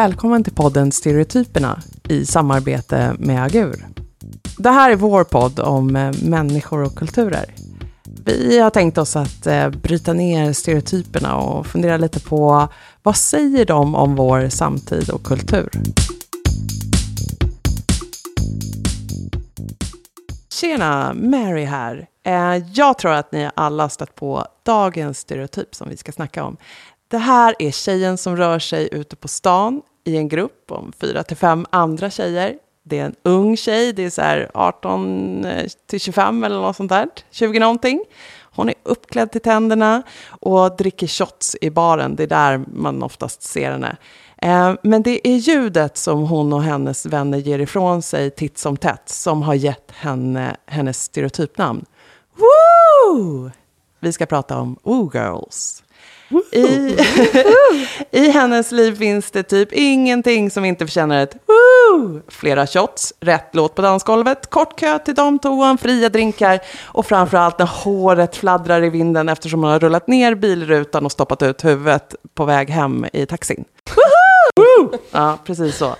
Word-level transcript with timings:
Välkommen 0.00 0.44
till 0.44 0.54
podden 0.54 0.92
Stereotyperna 0.92 1.82
i 2.08 2.26
samarbete 2.26 3.16
med 3.18 3.44
Agur. 3.44 3.86
Det 4.58 4.70
här 4.70 4.90
är 4.90 4.96
vår 4.96 5.24
podd 5.24 5.60
om 5.60 5.96
eh, 5.96 6.12
människor 6.22 6.82
och 6.82 6.94
kulturer. 6.94 7.54
Vi 8.24 8.58
har 8.58 8.70
tänkt 8.70 8.98
oss 8.98 9.16
att 9.16 9.46
eh, 9.46 9.68
bryta 9.70 10.12
ner 10.12 10.52
stereotyperna 10.52 11.36
och 11.36 11.66
fundera 11.66 11.96
lite 11.96 12.20
på 12.20 12.68
vad 13.02 13.16
säger 13.16 13.64
de 13.64 13.94
om 13.94 14.16
vår 14.16 14.48
samtid 14.48 15.10
och 15.10 15.22
kultur? 15.22 15.70
Tjena, 20.52 21.14
Mary 21.14 21.64
här. 21.64 22.06
Eh, 22.26 22.56
jag 22.72 22.98
tror 22.98 23.12
att 23.12 23.32
ni 23.32 23.50
alla 23.54 23.88
stött 23.88 24.14
på 24.14 24.46
dagens 24.62 25.18
stereotyp 25.18 25.74
som 25.74 25.88
vi 25.88 25.96
ska 25.96 26.12
snacka 26.12 26.44
om. 26.44 26.56
Det 27.10 27.18
här 27.18 27.54
är 27.58 27.70
tjejen 27.70 28.18
som 28.18 28.36
rör 28.36 28.58
sig 28.58 28.88
ute 28.92 29.16
på 29.16 29.28
stan 29.28 29.82
i 30.04 30.16
en 30.16 30.28
grupp 30.28 30.70
om 30.70 30.92
fyra 31.00 31.22
till 31.22 31.36
fem 31.36 31.66
andra 31.70 32.10
tjejer. 32.10 32.54
Det 32.82 32.98
är 32.98 33.04
en 33.04 33.16
ung 33.22 33.56
tjej, 33.56 33.92
det 33.92 34.02
är 34.02 34.10
så 34.10 34.22
här 34.22 34.50
18 34.54 35.44
eh, 35.44 35.66
till 35.86 36.00
25 36.00 36.44
eller 36.44 36.56
något 36.56 36.76
sånt 36.76 36.88
där, 36.88 37.08
20 37.30 37.58
någonting. 37.58 38.04
Hon 38.52 38.68
är 38.68 38.74
uppklädd 38.82 39.32
till 39.32 39.40
tänderna 39.40 40.02
och 40.28 40.76
dricker 40.76 41.06
shots 41.06 41.56
i 41.60 41.70
baren. 41.70 42.16
Det 42.16 42.22
är 42.22 42.26
där 42.26 42.64
man 42.72 43.02
oftast 43.02 43.42
ser 43.42 43.70
henne. 43.70 43.96
Eh, 44.42 44.74
men 44.82 45.02
det 45.02 45.28
är 45.28 45.36
ljudet 45.36 45.96
som 45.96 46.22
hon 46.22 46.52
och 46.52 46.62
hennes 46.62 47.06
vänner 47.06 47.38
ger 47.38 47.58
ifrån 47.58 48.02
sig 48.02 48.30
titt 48.30 48.58
som 48.58 48.76
tätt 48.76 49.08
som 49.08 49.42
har 49.42 49.54
gett 49.54 49.90
henne 49.90 50.56
hennes 50.66 51.02
stereotypnamn. 51.02 51.84
Woo! 52.36 53.50
Vi 54.00 54.12
ska 54.12 54.26
prata 54.26 54.58
om 54.58 54.76
Woo 54.82 55.10
Girls. 55.14 55.82
I, 56.52 56.96
I 58.10 58.30
hennes 58.30 58.72
liv 58.72 58.98
finns 58.98 59.30
det 59.30 59.42
typ 59.42 59.72
ingenting 59.72 60.50
som 60.50 60.64
inte 60.64 60.86
förtjänar 60.86 61.22
ett 61.22 61.34
woo! 61.34 62.20
Flera 62.28 62.66
shots, 62.66 63.14
rätt 63.20 63.48
låt 63.52 63.74
på 63.74 63.82
dansgolvet, 63.82 64.50
kort 64.50 64.80
kö 64.80 64.98
till 64.98 65.14
damtoan, 65.14 65.78
fria 65.78 66.08
drinkar 66.08 66.60
och 66.84 67.06
framförallt 67.06 67.58
när 67.58 67.66
håret 67.66 68.36
fladdrar 68.36 68.84
i 68.84 68.88
vinden 68.88 69.28
eftersom 69.28 69.62
hon 69.62 69.72
har 69.72 69.78
rullat 69.78 70.06
ner 70.06 70.34
bilrutan 70.34 71.04
och 71.04 71.12
stoppat 71.12 71.42
ut 71.42 71.64
huvudet 71.64 72.14
på 72.34 72.44
väg 72.44 72.70
hem 72.70 73.06
i 73.12 73.26
taxin. 73.26 73.64
Woo! 74.56 74.98
Ja, 75.10 75.38
precis 75.44 75.76
så. 75.76 75.94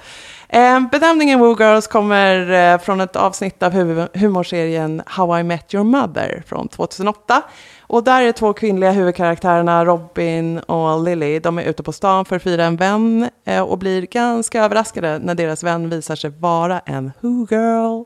Eh, 0.48 0.80
benämningen 0.92 1.38
Woo 1.38 1.56
Girls 1.58 1.86
kommer 1.86 2.50
eh, 2.50 2.80
från 2.80 3.00
ett 3.00 3.16
avsnitt 3.16 3.62
av 3.62 3.72
humorserien 4.14 5.02
How 5.06 5.38
I 5.38 5.42
Met 5.42 5.74
Your 5.74 5.84
Mother 5.84 6.42
från 6.46 6.68
2008. 6.68 7.42
Och 7.90 8.04
där 8.04 8.22
är 8.22 8.32
två 8.32 8.52
kvinnliga 8.52 8.90
huvudkaraktärerna, 8.90 9.84
Robin 9.84 10.58
och 10.58 11.04
Lily, 11.04 11.38
de 11.38 11.58
är 11.58 11.62
ute 11.62 11.82
på 11.82 11.92
stan 11.92 12.24
för 12.24 12.36
att 12.36 12.42
fira 12.42 12.64
en 12.64 12.76
vän 12.76 13.30
eh, 13.44 13.62
och 13.62 13.78
blir 13.78 14.02
ganska 14.02 14.64
överraskade 14.64 15.18
när 15.18 15.34
deras 15.34 15.62
vän 15.62 15.90
visar 15.90 16.16
sig 16.16 16.30
vara 16.30 16.80
en 16.80 17.12
Who 17.20 17.46
Girl. 17.50 18.04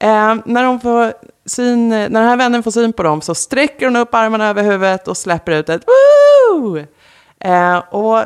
Eh, 0.00 0.34
när, 0.44 0.62
de 0.62 0.80
får 0.80 1.12
syn, 1.48 1.88
när 1.88 2.08
den 2.08 2.28
här 2.28 2.36
vännen 2.36 2.62
får 2.62 2.70
syn 2.70 2.92
på 2.92 3.02
dem 3.02 3.20
så 3.20 3.34
sträcker 3.34 3.86
hon 3.86 3.96
upp 3.96 4.14
armarna 4.14 4.48
över 4.48 4.62
huvudet 4.62 5.08
och 5.08 5.16
släpper 5.16 5.52
ut 5.52 5.68
ett 5.68 5.84
Woo! 5.86 6.78
Eh, 7.40 7.78
och 7.78 8.24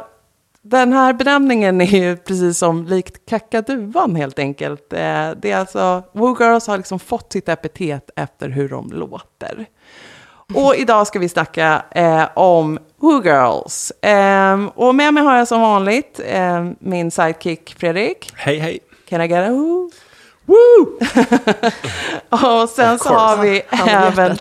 den 0.62 0.92
här 0.92 1.12
benämningen 1.12 1.80
är 1.80 1.98
ju 1.98 2.16
precis 2.16 2.58
som 2.58 2.86
likt 2.86 3.26
kackaduvan 3.26 4.16
helt 4.16 4.38
enkelt. 4.38 4.92
Eh, 4.92 5.30
det 5.36 5.50
är 5.50 5.56
alltså, 5.56 6.02
Woo 6.12 6.36
Girls 6.40 6.66
har 6.66 6.76
liksom 6.76 6.98
fått 6.98 7.32
sitt 7.32 7.48
epitet 7.48 8.10
efter 8.16 8.48
hur 8.48 8.68
de 8.68 8.90
låter. 8.92 9.66
Och 10.54 10.76
idag 10.76 11.06
ska 11.06 11.18
vi 11.18 11.28
snacka 11.28 11.82
eh, 11.90 12.24
om 12.34 12.78
Woo 13.00 13.22
Girls. 13.24 13.90
Eh, 13.90 14.64
och 14.74 14.94
med 14.94 15.14
mig 15.14 15.22
har 15.22 15.36
jag 15.36 15.48
som 15.48 15.60
vanligt 15.60 16.20
eh, 16.26 16.70
min 16.78 17.10
sidekick 17.10 17.76
Fredrik. 17.78 18.32
Hej 18.34 18.58
hej. 18.58 18.78
Can 19.08 19.20
I 19.20 19.26
get 19.26 19.48
a 19.48 19.50
woo? 19.50 19.90
Woo! 20.44 20.98
och 22.62 22.68
sen 22.68 22.98
så 22.98 23.08
har 23.08 23.36
vi 23.36 23.62
även 23.88 24.38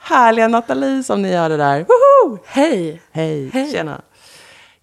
härliga 0.00 0.48
Nathalie 0.48 1.02
som 1.02 1.22
ni 1.22 1.36
hörde 1.36 1.56
där. 1.56 1.78
Woho! 1.78 2.38
Hej! 2.46 3.02
Hej, 3.12 3.50
hej. 3.52 3.72
tjena. 3.72 4.00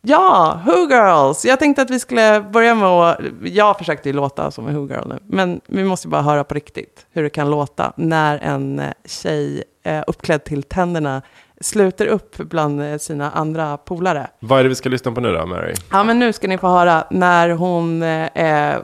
Ja, 0.01 0.61
Who 0.65 0.89
Girls. 0.89 1.45
Jag 1.45 1.59
tänkte 1.59 1.81
att 1.81 1.89
vi 1.89 1.99
skulle 1.99 2.41
börja 2.53 2.75
med 2.75 2.87
att... 2.87 3.19
Jag 3.43 3.77
försökte 3.77 4.09
ju 4.09 4.13
låta 4.13 4.51
som 4.51 4.67
en 4.67 4.75
Who 4.75 4.87
Girl 4.87 5.07
nu. 5.07 5.19
Men 5.27 5.61
vi 5.67 5.83
måste 5.83 6.07
bara 6.07 6.21
höra 6.21 6.43
på 6.43 6.53
riktigt 6.53 7.05
hur 7.11 7.23
det 7.23 7.29
kan 7.29 7.49
låta 7.51 7.93
när 7.95 8.37
en 8.37 8.79
eh, 8.79 8.91
tjej 9.05 9.63
eh, 9.83 10.03
uppklädd 10.07 10.43
till 10.43 10.63
tänderna 10.63 11.21
sluter 11.61 12.07
upp 12.07 12.37
bland 12.37 12.81
eh, 12.81 12.97
sina 12.97 13.31
andra 13.31 13.77
polare. 13.77 14.27
Vad 14.39 14.59
är 14.59 14.63
det 14.63 14.69
vi 14.69 14.75
ska 14.75 14.89
lyssna 14.89 15.11
på 15.11 15.21
nu 15.21 15.31
då, 15.31 15.45
Mary? 15.45 15.73
Ja, 15.91 16.03
men 16.03 16.19
nu 16.19 16.33
ska 16.33 16.47
ni 16.47 16.57
få 16.57 16.67
höra 16.67 17.03
när 17.09 17.49
hon 17.49 18.03
eh, 18.03 18.75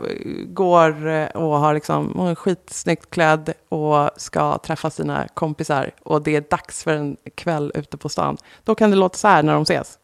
går 0.46 1.06
och 1.38 1.60
har 1.60 1.74
liksom, 1.74 2.14
hon 2.16 2.28
är 2.28 2.36
skitsnyggt 2.36 3.10
klädd 3.10 3.54
och 3.70 4.10
ska 4.18 4.58
träffa 4.58 4.90
sina 4.90 5.28
kompisar. 5.34 5.92
Och 6.04 6.22
det 6.22 6.36
är 6.36 6.44
dags 6.50 6.84
för 6.84 6.92
en 6.92 7.18
kväll 7.36 7.72
ute 7.76 7.98
på 7.98 8.10
stan. 8.10 8.38
Då 8.64 8.76
kan 8.76 8.90
det 8.90 8.96
låta 8.96 9.18
så 9.18 9.28
här 9.28 9.44
när 9.44 9.54
de 9.54 9.64
ses. 9.64 9.98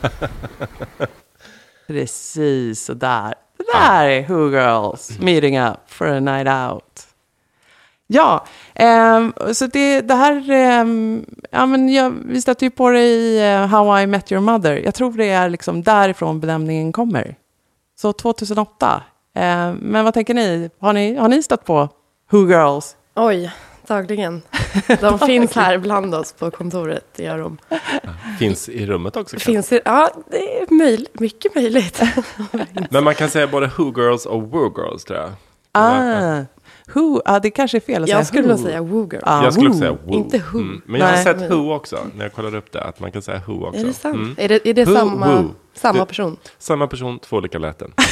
Precis 1.86 2.84
sådär. 2.84 3.34
Det 3.56 3.64
där 3.72 4.06
är 4.06 4.28
Who 4.28 4.50
Girls 4.50 5.18
meeting 5.18 5.60
up 5.60 5.78
for 5.86 6.06
a 6.06 6.20
night 6.20 6.48
out. 6.48 7.06
Ja, 8.12 8.44
um, 8.80 9.54
så 9.54 9.66
det, 9.66 10.00
det 10.00 10.14
här, 10.14 10.50
um, 10.80 11.24
ja 11.50 11.66
men 11.66 11.88
jag, 11.88 12.10
vi 12.24 12.40
stötte 12.40 12.64
ju 12.64 12.70
på 12.70 12.90
det 12.90 13.00
i 13.00 13.54
uh, 13.54 13.66
How 13.66 14.00
I 14.00 14.06
Met 14.06 14.32
Your 14.32 14.42
Mother. 14.42 14.76
Jag 14.76 14.94
tror 14.94 15.12
det 15.12 15.30
är 15.30 15.48
liksom 15.48 15.82
därifrån 15.82 16.40
benämningen 16.40 16.92
kommer. 16.92 17.36
Så 18.00 18.12
2008. 18.12 19.02
Uh, 19.36 19.42
men 19.80 20.04
vad 20.04 20.14
tänker 20.14 20.34
ni? 20.34 20.70
Har 20.78 20.92
ni, 20.92 21.16
har 21.16 21.28
ni 21.28 21.42
stött 21.42 21.64
på 21.64 21.88
Who 22.30 22.48
Girls? 22.48 22.96
Oj, 23.14 23.52
dagligen. 23.94 24.42
De 25.00 25.18
finns 25.18 25.54
här 25.54 25.78
bland 25.78 26.14
oss 26.14 26.32
på 26.32 26.50
kontoret, 26.50 27.04
det 27.16 27.22
gör 27.22 27.38
de. 27.38 27.58
Finns 28.38 28.68
i 28.68 28.86
rummet 28.86 29.16
också? 29.16 29.38
Finns 29.38 29.72
i, 29.72 29.80
ja, 29.84 30.10
det 30.30 30.58
är 30.62 30.74
möj, 30.74 31.06
mycket 31.12 31.54
möjligt. 31.54 32.02
Men 32.90 33.04
man 33.04 33.14
kan 33.14 33.28
säga 33.30 33.46
både 33.46 33.70
Who 33.78 33.92
Girls 34.00 34.26
och 34.26 34.42
Woo 34.42 34.74
Girls 34.76 35.04
tror 35.04 35.18
jag. 35.18 35.30
Ah, 35.72 36.44
who, 36.94 37.20
ah, 37.24 37.38
det 37.40 37.50
kanske 37.50 37.78
är 37.78 37.80
fel 37.80 38.02
att 38.02 38.08
jag 38.08 38.16
säga 38.16 38.24
skulle 38.24 38.42
who. 38.42 38.48
nog 38.48 38.58
säga 38.58 38.82
Woo 38.82 39.08
Girl. 39.12 39.22
Ah, 39.24 39.44
jag 39.44 39.52
skulle 39.52 39.68
who. 39.68 39.78
säga 39.78 39.92
Woo. 39.92 40.14
Inte 40.14 40.38
Who. 40.52 40.58
Mm. 40.58 40.82
Men 40.86 41.00
jag 41.00 41.06
har 41.06 41.14
Nej. 41.14 41.24
sett 41.24 41.50
Who 41.50 41.72
också, 41.74 41.98
när 42.16 42.24
jag 42.24 42.32
kollade 42.32 42.58
upp 42.58 42.72
det, 42.72 42.82
att 42.84 43.00
man 43.00 43.12
kan 43.12 43.22
säga 43.22 43.42
Who 43.46 43.66
också. 43.66 43.80
Är 43.80 43.84
det 43.84 43.92
sant? 43.92 44.14
Mm. 44.16 44.34
Är 44.38 44.48
det, 44.48 44.68
är 44.68 44.74
det 44.74 44.84
Who, 44.84 44.94
samma, 44.94 45.26
woo. 45.42 45.50
samma 45.74 45.98
Det- 46.00 46.06
person? 46.06 46.36
Samma 46.58 46.86
person, 46.86 47.18
två 47.18 47.36
olika 47.36 47.58
läten. 47.58 47.92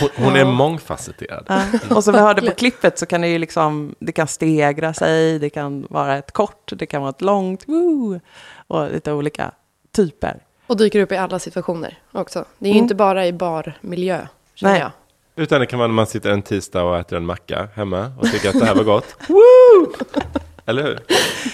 Hon, 0.00 0.08
hon 0.24 0.36
är 0.36 0.44
mångfacetterad. 0.44 1.46
Ja. 1.48 1.62
Och 1.96 2.04
som 2.04 2.12
vi 2.14 2.20
hörde 2.20 2.42
på 2.42 2.50
klippet 2.54 2.98
så 2.98 3.06
kan 3.06 3.20
det 3.20 3.28
ju 3.28 3.38
liksom, 3.38 3.94
det 3.98 4.12
kan 4.12 4.26
stegra 4.26 4.94
sig, 4.94 5.38
det 5.38 5.50
kan 5.50 5.86
vara 5.90 6.16
ett 6.18 6.32
kort, 6.32 6.72
det 6.76 6.86
kan 6.86 7.00
vara 7.02 7.10
ett 7.10 7.20
långt, 7.22 7.64
woo, 7.68 8.20
och 8.66 8.92
lite 8.92 9.12
olika 9.12 9.50
typer. 9.96 10.38
Och 10.66 10.76
dyker 10.76 11.00
upp 11.00 11.12
i 11.12 11.16
alla 11.16 11.38
situationer 11.38 11.98
också. 12.12 12.44
Det 12.58 12.66
är 12.68 12.72
ju 12.72 12.76
Mm. 12.78 12.84
inte 12.84 12.94
bara 12.94 13.26
i 13.26 13.32
barmiljö, 13.32 14.26
känner 14.54 14.72
Nej. 14.72 14.80
jag. 14.80 14.90
Utan 15.36 15.60
det 15.60 15.66
kan 15.66 15.78
vara 15.78 15.88
när 15.88 15.94
man 15.94 16.06
sitter 16.06 16.30
en 16.30 16.42
tisdag 16.42 16.82
och 16.82 16.98
äter 16.98 17.16
en 17.16 17.26
macka 17.26 17.68
hemma 17.74 18.12
och 18.18 18.26
tycker 18.30 18.48
att 18.48 18.58
det 18.60 18.66
här 18.66 18.74
var 18.74 18.84
gott. 18.84 19.16
Eller 20.66 20.82
hur? 20.82 21.00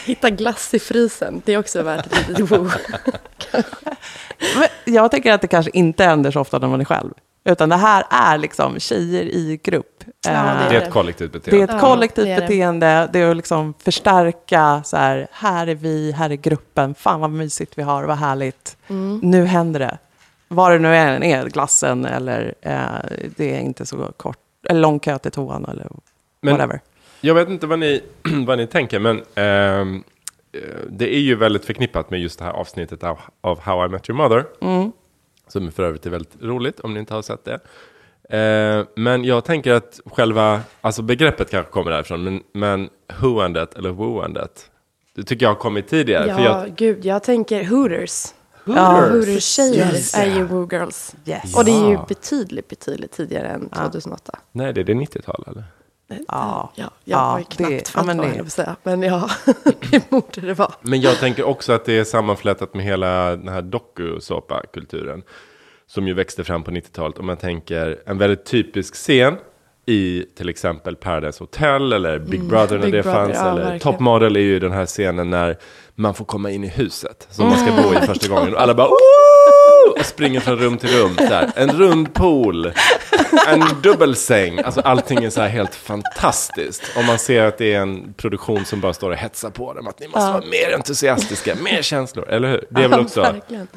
Hitta 0.07 0.31
glass 0.31 0.75
i 0.75 0.79
frysen, 0.79 1.43
det 1.45 1.55
är 1.55 1.59
också 1.59 1.83
värt 1.83 2.07
ett 2.07 2.29
litet 2.29 2.51
woo. 2.51 2.71
Men 4.85 4.95
jag 4.95 5.11
tänker 5.11 5.33
att 5.33 5.41
det 5.41 5.49
kanske 5.49 5.71
inte 5.75 6.05
händer 6.05 6.31
så 6.31 6.41
ofta 6.41 6.59
när 6.59 6.69
man 6.69 6.81
är 6.81 6.85
själv. 6.85 7.11
Utan 7.45 7.69
det 7.69 7.77
här 7.77 8.05
är 8.11 8.39
liksom 8.39 8.79
tjejer 8.79 9.23
i 9.25 9.61
grupp. 9.63 10.05
Ja, 10.27 10.31
Eh, 10.31 10.63
det 10.63 10.69
Det 10.71 10.77
är 10.77 10.81
ett 10.87 10.91
kollektivt 10.93 11.33
det 11.33 11.39
är 11.39 11.41
beteende. 11.41 11.65
ett 11.65 11.71
Ja, 11.73 11.81
kollektivt 11.89 12.25
det 12.25 12.31
är 12.33 12.35
det. 12.41 12.47
beteende. 12.47 13.09
Det 13.13 13.19
är 13.19 13.31
att 13.31 13.37
liksom 13.37 13.75
förstärka 13.79 14.83
så 14.85 14.97
här, 14.97 15.27
här 15.33 15.67
är 15.67 15.75
vi, 15.75 16.13
här 16.13 16.31
är 16.31 16.35
gruppen, 16.35 16.95
fan 16.95 17.21
vad 17.21 17.31
mysigt 17.31 17.79
vi 17.79 17.83
har, 17.83 18.05
vad 18.05 18.17
härligt. 18.17 18.77
Mm. 18.89 19.21
Nu 19.23 19.45
händer 19.45 19.81
det. 19.81 19.99
Vad 20.49 20.73
det 20.73 20.79
nu 20.79 20.97
än 20.97 21.23
är, 21.23 21.47
glassen 21.49 22.05
eller 22.05 22.55
eh, 22.61 22.83
det 23.37 23.55
är 23.57 23.61
inte 23.61 23.87
så 23.87 24.13
kort, 24.17 24.39
eller 24.69 24.81
lång 24.81 24.99
kö 24.99 25.19
till 25.19 25.31
toan 25.31 25.65
eller 25.65 25.87
Men- 26.43 26.55
whatever. 26.55 26.81
Jag 27.21 27.35
vet 27.35 27.49
inte 27.49 27.67
vad 27.67 27.79
ni, 27.79 28.03
vad 28.47 28.59
ni 28.59 28.67
tänker, 28.67 28.99
men 28.99 29.23
ehm, 29.35 30.03
eh, 30.53 30.61
det 30.89 31.15
är 31.15 31.21
ju 31.21 31.35
väldigt 31.35 31.65
förknippat 31.65 32.11
med 32.11 32.21
just 32.21 32.39
det 32.39 32.45
här 32.45 32.53
avsnittet 32.53 33.05
av, 33.05 33.19
av 33.41 33.61
How 33.61 33.85
I 33.87 33.89
Met 33.89 34.11
Your 34.11 34.17
Mother. 34.23 34.45
Mm. 34.61 34.93
Som 35.53 35.73
för 35.73 35.83
övrigt 35.83 36.07
är 36.07 36.11
väldigt 36.11 36.43
roligt 36.43 36.81
om 36.81 36.95
ni 36.95 37.01
inte 37.01 37.15
har 37.15 37.23
sett 37.23 37.45
det. 37.45 37.61
Eh, 38.39 38.87
men 38.97 39.25
jag 39.25 39.45
tänker 39.45 39.73
att 39.73 40.01
själva, 40.07 40.61
alltså 40.81 41.03
begreppet 41.03 41.51
kanske 41.51 41.73
kommer 41.73 41.91
därifrån, 41.91 42.25
men, 42.25 42.43
men 42.53 42.89
whoandet 43.21 43.75
eller 43.75 43.91
wooandet, 43.91 44.71
det 45.15 45.23
tycker 45.23 45.47
jag 45.47 45.51
har 45.51 45.61
kommit 45.61 45.89
tidigare. 45.89 46.27
Ja, 46.29 46.37
För 46.37 46.43
jag, 46.45 46.75
gud, 46.77 47.05
jag 47.05 47.23
tänker 47.23 47.65
Hooters. 47.65 48.25
Ja, 48.65 49.09
Hooters-tjejer 49.11 49.93
Just 49.93 50.17
är 50.17 50.27
ju 50.27 50.43
Woo 50.45 50.69
Girls. 50.73 51.15
Yes. 51.27 51.57
Och 51.57 51.65
det 51.65 51.71
är 51.71 51.87
ju 51.89 51.93
Ja. 51.93 52.05
betydligt, 52.09 52.69
betydligt 52.69 53.13
tidigare 53.13 53.49
än 53.49 53.69
Ja. 53.73 53.83
2008. 53.83 54.39
nej, 54.53 54.73
det 54.73 54.81
är 54.81 54.85
det 54.85 54.95
90-tal 54.95 55.45
eller? 55.47 55.65
Ja, 56.11 56.25
Ja, 56.29 56.71
jag 56.75 56.91
Ja, 57.05 57.19
har 57.19 57.39
ju 57.39 57.45
det- 57.49 57.57
knappt 57.57 57.93
ja, 57.97 58.03
men 58.03 58.19
vad 58.19 58.27
jag 58.29 58.35
höll 58.35 58.51
säga. 58.51 58.77
Men 58.83 59.03
ja, 59.03 59.31
det 59.91 60.11
borde 60.11 60.41
det 60.41 60.55
vara. 60.55 60.73
Men 60.83 61.01
jag 61.01 61.19
tänker 61.19 61.45
också 61.45 61.73
att 61.73 61.85
det 61.85 61.99
är 61.99 62.05
sammanflätat 62.05 62.75
med 62.75 62.85
hela 62.85 63.37
den 63.37 63.49
här 63.49 63.63
dokusåpa-kulturen. 63.63 65.23
Som 65.87 66.09
ju 66.09 66.15
växte 66.15 66.45
fram 66.45 66.63
på 66.63 66.71
90-talet. 66.71 67.19
Om 67.19 67.27
man 67.27 67.37
tänker 67.37 68.03
en 68.07 68.19
väldigt 68.19 68.45
typisk 68.45 68.95
scen 68.95 69.37
i 69.87 70.25
till 70.37 70.49
exempel 70.49 70.97
Paradise 70.97 71.43
Hotel 71.43 71.93
eller 71.93 72.19
Big 72.19 72.45
Brother 72.45 72.79
när 72.79 72.85
Big 72.85 72.93
det 72.95 73.03
Brother, 73.03 73.19
fanns. 73.25 73.37
ja, 73.37 73.51
eller 73.51 73.61
verkligen. 73.63 73.81
Top 73.81 74.01
Model 74.01 74.37
är 74.37 74.41
ju 74.41 74.59
den 74.59 74.73
här 74.73 74.87
scenen 74.87 75.31
när 75.31 75.57
man 76.01 76.15
får 76.15 76.25
komma 76.25 76.51
in 76.51 76.65
i 76.65 76.69
huset 76.69 77.27
som 77.31 77.49
man 77.49 77.59
ska 77.59 77.83
bo 77.83 77.95
i 77.95 78.07
första 78.07 78.29
gången. 78.29 78.55
Och 78.55 78.61
alla 78.61 78.75
bara 78.75 78.89
och 79.99 80.05
springer 80.07 80.41
från 80.41 80.57
rum 80.59 80.79
till 80.79 80.89
rum. 80.89 81.17
Så 81.17 81.25
här. 81.25 81.51
En 81.57 81.71
rund 81.71 82.15
pool, 82.15 82.73
en 83.49 83.65
dubbelsäng. 83.83 84.59
Alltså 84.61 84.81
allting 84.81 85.25
är 85.25 85.31
så 85.31 85.41
här 85.41 85.49
helt 85.49 85.75
fantastiskt. 85.75 86.83
Och 86.97 87.05
man 87.05 87.19
ser 87.19 87.43
att 87.45 87.59
det 87.59 87.75
är 87.75 87.81
en 87.81 88.15
produktion 88.17 88.65
som 88.65 88.81
bara 88.81 88.93
står 88.93 89.11
och 89.11 89.17
hetsar 89.17 89.51
på 89.51 89.73
dem. 89.73 89.87
Att 89.89 90.01
ni 90.01 90.07
måste 90.07 90.33
vara 90.33 90.45
mer 90.51 90.75
entusiastiska, 90.75 91.55
mer 91.65 91.83
känslor. 91.83 92.29
Eller 92.29 92.49
hur? 92.49 92.65
Det 92.71 92.83
är 92.85 92.89
väl 92.89 93.01
också 93.01 93.21
Verkligen. 93.21 93.69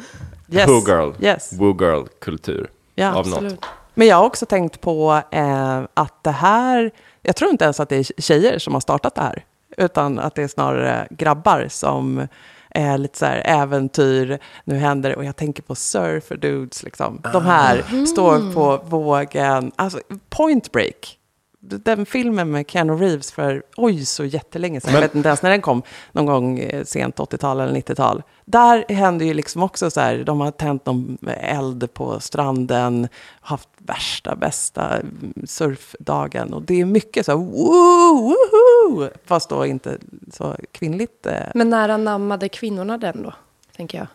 Yes. 0.52 0.68
woo 0.68 0.84
girl, 0.88 1.12
Yes. 1.22 1.54
woo 1.54 1.78
girl 1.82 2.04
kultur 2.22 2.70
Ja, 2.96 3.14
av 3.14 3.28
något. 3.28 3.34
Absolut. 3.38 3.60
Men 3.94 4.08
jag 4.08 4.16
har 4.16 4.26
också 4.26 4.46
tänkt 4.46 4.82
på 4.82 5.22
eh, 5.32 5.82
att 5.94 6.24
det 6.24 6.32
här, 6.32 6.92
jag 7.22 7.36
tror 7.36 7.52
inte 7.52 7.64
ens 7.64 7.80
att 7.80 7.90
det 7.90 7.96
är 7.96 8.22
tjejer 8.22 8.60
som 8.60 8.74
har 8.74 8.82
startat 8.82 9.16
det 9.16 9.22
här, 9.22 9.44
utan 9.78 10.20
att 10.20 10.36
det 10.36 10.44
är 10.44 10.48
snarare 10.48 11.08
grabbar 11.10 11.68
som 11.70 12.28
är 12.70 12.98
lite 12.98 13.18
så 13.18 13.26
här 13.26 13.42
äventyr, 13.46 14.40
nu 14.64 14.76
händer 14.76 15.10
det, 15.10 15.16
och 15.16 15.26
jag 15.26 15.36
tänker 15.36 15.64
på 15.64 15.76
surfer 15.76 16.38
dudes, 16.38 16.84
liksom. 16.84 17.22
De 17.34 17.46
här 17.46 18.06
står 18.06 18.54
på 18.54 18.84
vågen, 18.86 19.72
alltså 19.76 20.00
Point 20.30 20.72
Break. 20.72 21.20
Den 21.66 22.06
filmen 22.06 22.52
med 22.52 22.70
Keanu 22.72 22.94
Reeves 22.96 23.32
för 23.32 23.64
oj 23.78 24.06
så 24.06 24.26
jättelänge 24.26 24.82
sedan, 24.82 24.92
Men- 24.94 25.02
jag 25.02 25.08
vet 25.10 25.16
inte 25.16 25.30
ens 25.30 25.42
när 25.42 25.50
den 25.50 25.62
kom, 25.62 25.82
någon 26.12 26.26
gång 26.26 26.60
eh, 26.60 26.84
sent 26.84 27.18
80-tal 27.20 27.60
eller 27.60 27.74
90-tal. 27.74 28.24
Där 28.46 28.86
händer 28.90 29.26
ju 29.26 29.34
liksom 29.34 29.64
också 29.64 29.92
så 29.92 30.00
här, 30.00 30.24
de 30.24 30.42
har 30.42 30.52
tänt 30.52 30.86
någon 30.86 31.18
eld 31.42 31.94
på 31.94 32.20
stranden, 32.20 33.08
haft 33.42 33.70
värsta, 33.78 34.36
bästa 34.36 34.90
mm, 35.00 35.34
surfdagen. 35.48 36.54
Och 36.54 36.62
det 36.62 36.82
är 36.82 36.86
mycket 36.86 37.26
så 37.26 37.32
här, 37.32 37.38
woo, 37.40 38.36
woohoo, 38.36 39.10
fast 39.26 39.50
då 39.50 39.66
inte 39.66 39.98
så 40.34 40.56
kvinnligt. 40.72 41.26
eh, 41.26 41.34
Men 41.56 41.70
när 41.70 41.90
anammade 41.90 42.50
kvinnorna 42.50 42.98
den 42.98 43.24
då? 43.24 43.34
Tänker 43.76 43.98
jag. 43.98 44.08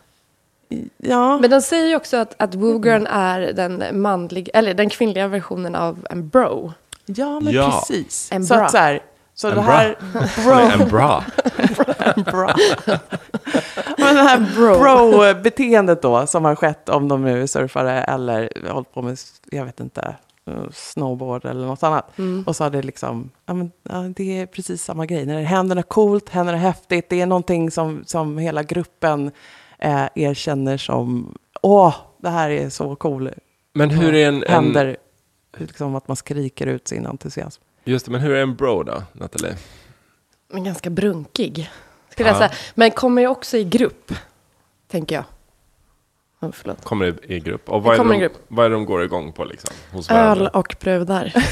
Ja, 0.97 1.37
Men 1.39 1.49
den 1.49 1.61
säger 1.61 1.87
ju 1.87 1.95
också 1.95 2.17
att, 2.17 2.35
att 2.37 2.55
Woogirl 2.55 3.07
är 3.09 3.53
den 3.53 4.01
manliga, 4.01 4.51
eller 4.53 4.73
den 4.73 4.89
kvinnliga 4.89 5.27
versionen 5.27 5.75
av 5.75 6.07
en 6.09 6.27
bro. 6.29 6.73
Ja 7.15 7.39
men 7.39 7.53
Ja. 7.53 7.71
precis. 7.87 8.29
En 8.31 8.45
så 8.45 8.53
bra. 8.55 8.65
att 8.65 8.71
så 8.71 8.77
här, 8.77 8.99
så 9.33 9.47
En 9.47 9.55
det 9.55 9.61
här, 9.61 9.95
Eller 10.47 10.71
en 10.83 10.89
bra. 10.89 11.23
bra. 12.25 12.55
Men 13.97 14.15
det 14.15 14.21
här 14.21 14.39
bro-beteendet 14.55 16.01
då, 16.01 16.27
som 16.27 16.45
har 16.45 16.55
skett 16.55 16.89
om 16.89 17.07
de 17.07 17.21
nu 17.23 17.41
är 17.41 17.47
surfare 17.47 18.03
eller 18.03 18.49
hållit 18.71 18.93
på 18.93 19.01
med, 19.01 19.17
jag 19.51 19.65
vet 19.65 19.79
inte, 19.79 20.15
eh, 20.47 20.53
snowboard 20.73 21.45
eller 21.45 21.67
något 21.67 21.83
annat. 21.83 22.11
Och 22.45 22.55
så 22.55 22.63
har 22.63 22.69
det 22.71 22.81
liksom, 22.81 23.29
ja, 23.45 23.53
men, 23.53 23.71
ja, 23.89 23.95
det 24.15 24.39
är 24.41 24.45
precis 24.45 24.83
samma 24.83 25.05
grej. 25.05 25.25
När 25.25 25.35
det 25.37 25.43
händer 25.43 25.75
något 25.75 25.89
coolt, 25.89 26.29
händer 26.29 26.53
något 26.53 26.61
häftigt, 26.61 27.09
det 27.09 27.21
är 27.21 27.25
någonting 27.25 27.71
som, 27.71 28.03
som 28.05 28.37
hela 28.37 28.63
gruppen 28.63 29.31
eh, 29.79 30.05
erkänner 30.15 30.77
som, 30.77 31.35
åh, 31.61 31.95
det 32.17 32.29
här 32.29 32.49
är 32.49 32.69
så 32.69 32.95
cool. 32.95 33.29
Men 33.73 33.89
hur 33.89 34.15
är 34.15 34.27
en, 34.27 34.43
en, 34.43 34.51
Händer, 34.53 34.97
liksom 35.57 35.95
att 35.95 36.07
man 36.07 36.17
skriker 36.17 36.67
ut 36.67 36.87
sin 36.87 37.05
entusiasm. 37.05 37.61
just 37.83 38.05
det, 38.05 38.11
men 38.11 38.21
hur 38.21 38.31
är 38.35 38.41
en 38.41 38.55
bro 38.55 38.83
då, 38.83 39.03
Nathalie? 39.13 39.55
Men 40.53 40.63
ganska 40.63 40.89
brunkig. 40.89 41.69
Skulle 42.09 42.29
Ja. 42.29 42.33
jag 42.41 42.49
säga. 42.49 42.59
Men 42.75 42.91
kommer 42.91 43.21
ju 43.21 43.27
också 43.27 43.57
i 43.57 43.63
grupp. 43.63 44.13
Tänker 44.87 45.15
jag. 45.15 45.23
Oh, 46.41 46.51
förlåt. 46.53 46.83
Kommer 46.83 47.05
i, 47.05 47.35
i 47.35 47.39
grupp? 47.39 47.69
Och 47.69 47.83
vad 47.83 47.93
är, 47.93 47.97
de, 47.97 48.19
grupp. 48.19 48.33
vad 48.47 48.65
är 48.65 48.69
det 48.69 48.75
de 48.75 48.85
går 48.85 49.03
igång 49.03 49.31
på 49.33 49.43
liksom? 49.45 49.75
Hos 49.91 50.09
Öl 50.11 50.47
och 50.47 50.75
brudar. 50.79 51.33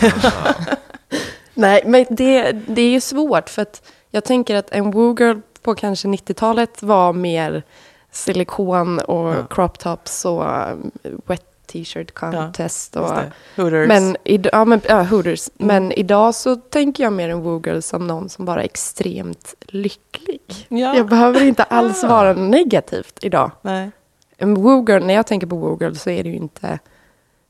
Nej, 1.53 1.81
men 1.85 2.05
det, 2.09 2.51
det 2.51 2.81
är 2.81 2.89
ju 2.89 3.01
svårt 3.01 3.49
för 3.49 3.61
att 3.61 3.91
jag 4.09 4.23
tänker 4.23 4.55
att 4.55 4.71
en 4.71 4.91
woogirl 4.91 5.39
på 5.61 5.75
kanske 5.75 6.07
90-talet 6.07 6.81
var 6.83 7.13
mer 7.13 7.63
silikon 8.11 8.99
och 8.99 9.33
Ja. 9.33 9.45
crop 9.49 9.79
tops 9.79 10.25
och 10.25 10.45
um, 10.71 10.91
wet 11.25 11.45
t-shirt 11.67 12.13
contest. 12.13 12.95
Just 12.95 12.95
och. 12.95 13.19
Hooters. 13.55 13.87
men, 13.87 14.15
id- 14.23 14.49
ja, 14.51 14.65
men, 14.65 14.81
ja, 14.89 15.03
hooters. 15.03 15.49
men 15.53 15.91
idag 15.91 16.35
så 16.35 16.55
tänker 16.55 17.03
jag 17.03 17.13
mer 17.13 17.29
en 17.29 17.41
woogirl 17.41 17.79
som 17.81 18.07
någon 18.07 18.29
som 18.29 18.45
bara 18.45 18.61
är 18.61 18.65
extremt 18.65 19.55
lycklig. 19.61 20.41
ja. 20.67 20.95
Jag 20.95 21.07
behöver 21.09 21.43
inte 21.43 21.63
alls 21.63 22.03
vara 22.03 22.33
negativt 22.33 23.19
idag. 23.21 23.51
Nej. 23.61 23.91
En 24.37 24.53
woogirl, 24.53 25.03
när 25.03 25.13
jag 25.13 25.27
tänker 25.27 25.47
på 25.47 25.55
woogirl 25.55 25.93
så 25.93 26.09
är 26.09 26.23
det 26.23 26.29
ju 26.29 26.35
inte, 26.35 26.79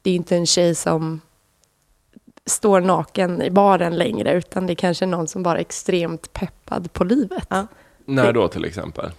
det 0.01 0.09
är 0.11 0.15
inte 0.15 0.35
en 0.35 0.45
tjej 0.45 0.75
som 0.75 1.21
står 2.45 2.81
naken 2.81 3.41
i 3.41 3.49
baren 3.49 3.95
längre, 3.95 4.33
utan 4.33 4.67
det 4.67 4.73
är 4.73 4.75
kanske 4.75 5.05
någon 5.05 5.27
som 5.27 5.43
bara 5.43 5.57
är 5.57 5.61
extremt 5.61 6.33
peppad 6.33 6.93
på 6.93 7.03
livet. 7.03 7.45
Ja. 7.49 7.67
När 8.05 8.33
då 8.33 8.47
till 8.47 8.65
exempel? 8.65 9.11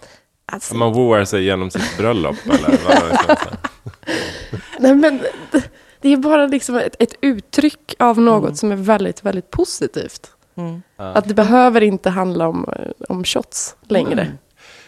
Alltså, 0.51 0.75
Man 0.75 0.93
wooar 0.93 1.25
sig 1.25 1.43
genom 1.43 1.71
sitt 1.71 1.97
bröllop 1.97 2.35
eller? 2.45 2.77
Vad 2.87 3.47
nej, 4.79 4.95
men 4.95 5.21
det- 6.01 6.09
är 6.13 6.17
bara 6.17 6.47
liksom 6.47 6.75
ett, 6.75 6.95
ett 6.99 7.13
uttryck 7.21 7.95
av 7.99 8.19
något 8.21 8.43
Mm. 8.43 8.55
som 8.55 8.71
är 8.71 8.75
väldigt, 8.75 9.23
väldigt 9.25 9.51
positivt. 9.51 10.31
Mm. 10.55 10.81
Att 10.97 11.27
det 11.27 11.33
behöver 11.33 11.81
inte 11.83 12.09
handla 12.09 12.47
om, 12.47 12.65
eh, 12.75 12.91
om 13.09 13.23
shots 13.23 13.75
längre. 13.87 14.31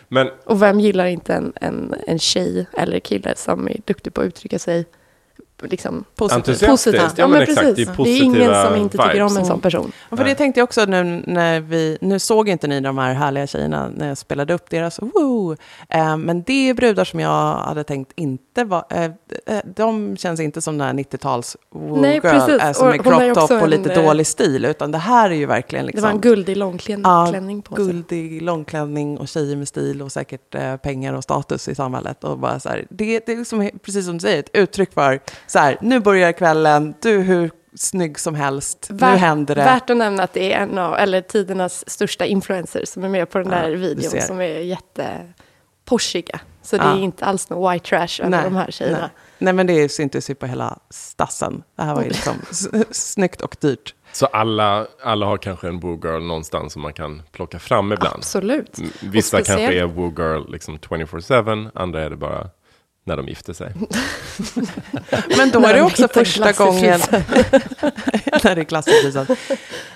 Men 0.08 0.30
Och 0.46 0.62
vem 0.62 0.80
gillar 0.80 1.06
inte 1.06 1.34
en, 1.34 1.54
en, 1.56 1.96
en 2.08 2.20
tjej 2.20 2.68
eller 2.78 3.00
kille 3.00 3.36
som 3.36 3.68
är 3.68 3.78
duktig 3.86 4.14
på 4.14 4.22
att 4.22 4.28
uttrycka 4.28 4.60
sig 4.60 4.86
liksom, 5.62 6.04
Positivt. 6.16 6.38
entusiastiskt, 6.48 6.98
positivt? 7.00 7.18
ja, 7.18 7.28
men 7.28 7.42
exakt, 7.42 7.62
det 7.62 7.68
är 7.70 7.76
Det 7.76 7.82
är 7.82 7.96
positiva 7.96 8.26
ingen 8.38 8.66
som 8.66 8.76
inte 8.76 8.98
tycker 8.98 9.22
om 9.22 9.28
en 9.28 9.34
vibes. 9.34 9.48
sån 9.48 9.60
person. 9.62 9.92
Ja, 10.10 10.18
för 10.18 10.24
det 10.24 10.36
tänkte 10.36 10.60
jag 10.60 10.64
också 10.64 10.86
nu 10.86 11.24
när 11.28 11.60
vi, 11.60 11.98
nu 12.02 12.20
såg 12.20 12.50
inte 12.50 12.68
ni 12.68 12.80
de 12.80 12.98
här 12.98 13.14
härliga 13.14 13.48
tjejerna 13.48 13.90
när 13.96 14.08
jag 14.08 14.18
spelade 14.18 14.54
upp 14.54 14.70
deras 14.70 15.00
woo. 15.02 15.56
Eh, 15.90 16.18
men 16.18 16.44
det 16.44 16.70
är 16.70 16.74
brudar 16.74 17.06
som 17.06 17.20
jag 17.20 17.54
hade 17.56 17.84
tänkt 17.84 18.12
inte 18.16 18.64
var, 18.64 18.86
eh, 18.90 19.04
eh, 19.46 19.60
de 19.76 20.18
känns 20.18 20.40
inte 20.40 20.62
som 20.62 20.78
den 20.78 20.88
här 20.88 20.94
90-tals 20.94 21.58
woo 21.72 22.02
Nej, 22.02 22.14
girl, 22.14 22.22
precis. 22.22 22.62
eh, 22.62 22.72
som 22.72 22.88
Och 22.88 22.94
är 22.94 22.98
crop 22.98 23.50
top 23.50 23.62
och 23.62 23.70
lite 23.70 23.94
en, 23.94 24.00
eh, 24.00 24.06
dålig 24.06 24.28
stil, 24.28 24.66
utan 24.66 24.92
det 24.92 24.98
här 24.98 25.30
är 25.30 25.36
ju 25.36 25.46
verkligen 25.46 25.86
Det 25.86 25.88
liksom 25.88 26.04
var 26.04 26.12
en 26.12 26.22
guldig 26.22 26.58
långklänning 26.58 27.04
Ja, 27.06 27.62
på 27.70 27.76
sig. 27.76 27.86
guldig 27.86 28.42
långklänning 28.42 29.18
och 29.18 29.28
tjejer 29.28 29.56
med 29.56 29.68
stil 29.68 30.02
och 30.02 30.12
säkert 30.12 30.56
eh, 30.56 30.76
pengar 30.76 31.14
och 31.14 31.24
status 31.24 31.68
i 31.68 31.76
samhället. 31.76 32.24
Och 32.24 32.40
bara 32.40 32.60
så 32.60 32.70
här, 32.70 32.86
det, 32.90 33.20
det 33.26 33.32
är 33.34 33.38
liksom, 33.38 33.70
precis 33.86 34.06
som 34.06 34.14
du 34.14 34.20
säger, 34.20 34.40
ett 34.40 34.50
uttryck 34.54 34.94
för 34.94 35.20
så 35.52 35.60
här, 35.60 35.78
nu 35.82 36.00
börjar 36.00 36.32
kvällen, 36.32 36.94
du 37.02 37.16
är 37.20 37.24
hur 37.24 37.52
snygg 37.76 38.20
som 38.20 38.36
helst, 38.36 38.88
nu 38.90 38.98
Värt- 38.98 39.18
händer 39.18 39.56
det. 39.56 39.62
Värt 39.64 39.90
att 39.90 39.98
nämna 39.98 40.24
att 40.24 40.34
det 40.34 40.54
är 40.54 40.60
en 40.64 40.78
av, 40.78 40.96
eller 40.96 41.22
tidernas 41.22 41.90
största 41.90 42.26
influencers 42.26 42.88
som 42.90 43.04
är 43.04 43.10
med 43.10 43.30
på 43.30 43.38
den 43.38 43.52
Ja, 43.52 43.58
där 43.62 43.72
videon 43.72 44.22
som 44.22 44.42
är 44.42 44.46
jätteposhiga. 45.86 46.40
Så 46.62 46.78
det 46.78 46.84
Ja. 46.84 46.92
är 46.98 47.00
inte 47.00 47.26
alls 47.26 47.50
någon 47.50 47.72
white 47.72 47.86
trash 47.90 48.26
över 48.26 48.44
de 48.44 48.56
här 48.56 48.72
tjejerna. 48.72 48.98
Nej. 49.00 49.10
nej, 49.38 49.54
men 49.54 49.68
det 49.68 49.90
syntes 49.90 50.30
ju 50.30 50.36
på 50.36 50.46
hela 50.46 50.80
stassen. 50.90 51.64
Det 51.76 51.84
här 51.84 51.96
var 51.96 52.02
ju 52.04 52.08
liksom 52.10 52.34
snyggt 52.92 53.42
och 53.42 53.56
dyrt. 53.62 53.96
Så 54.14 54.26
alla, 54.26 54.88
alla 55.04 55.26
har 55.26 55.38
kanske 55.38 55.68
en 55.68 55.80
woo 55.80 56.00
girl 56.04 56.22
någonstans 56.24 56.74
som 56.74 56.82
man 56.82 56.94
kan 56.94 57.22
plocka 57.32 57.60
fram 57.60 57.92
ibland. 57.92 58.16
Absolut. 58.18 58.78
Mm, 58.78 58.92
Vissa 59.02 59.38
kanske 59.42 59.74
är 59.74 59.86
woo 59.86 60.14
girl 60.18 60.52
liksom 60.52 60.78
24-7, 60.80 61.70
andra 61.76 62.02
är 62.02 62.10
det 62.10 62.16
bara 62.16 62.50
när 63.04 63.18
de 63.18 63.28
gifter 63.28 63.54
sig. 63.54 63.74
Men 65.38 65.50
då 65.52 65.60
är 65.60 65.74
det 65.74 65.80
de 65.80 65.86
också 65.86 66.08
första 66.08 66.52
gången... 66.52 67.00
när 68.44 68.56
det 68.56 68.72
är 68.72 69.02
frysen. 69.02 69.38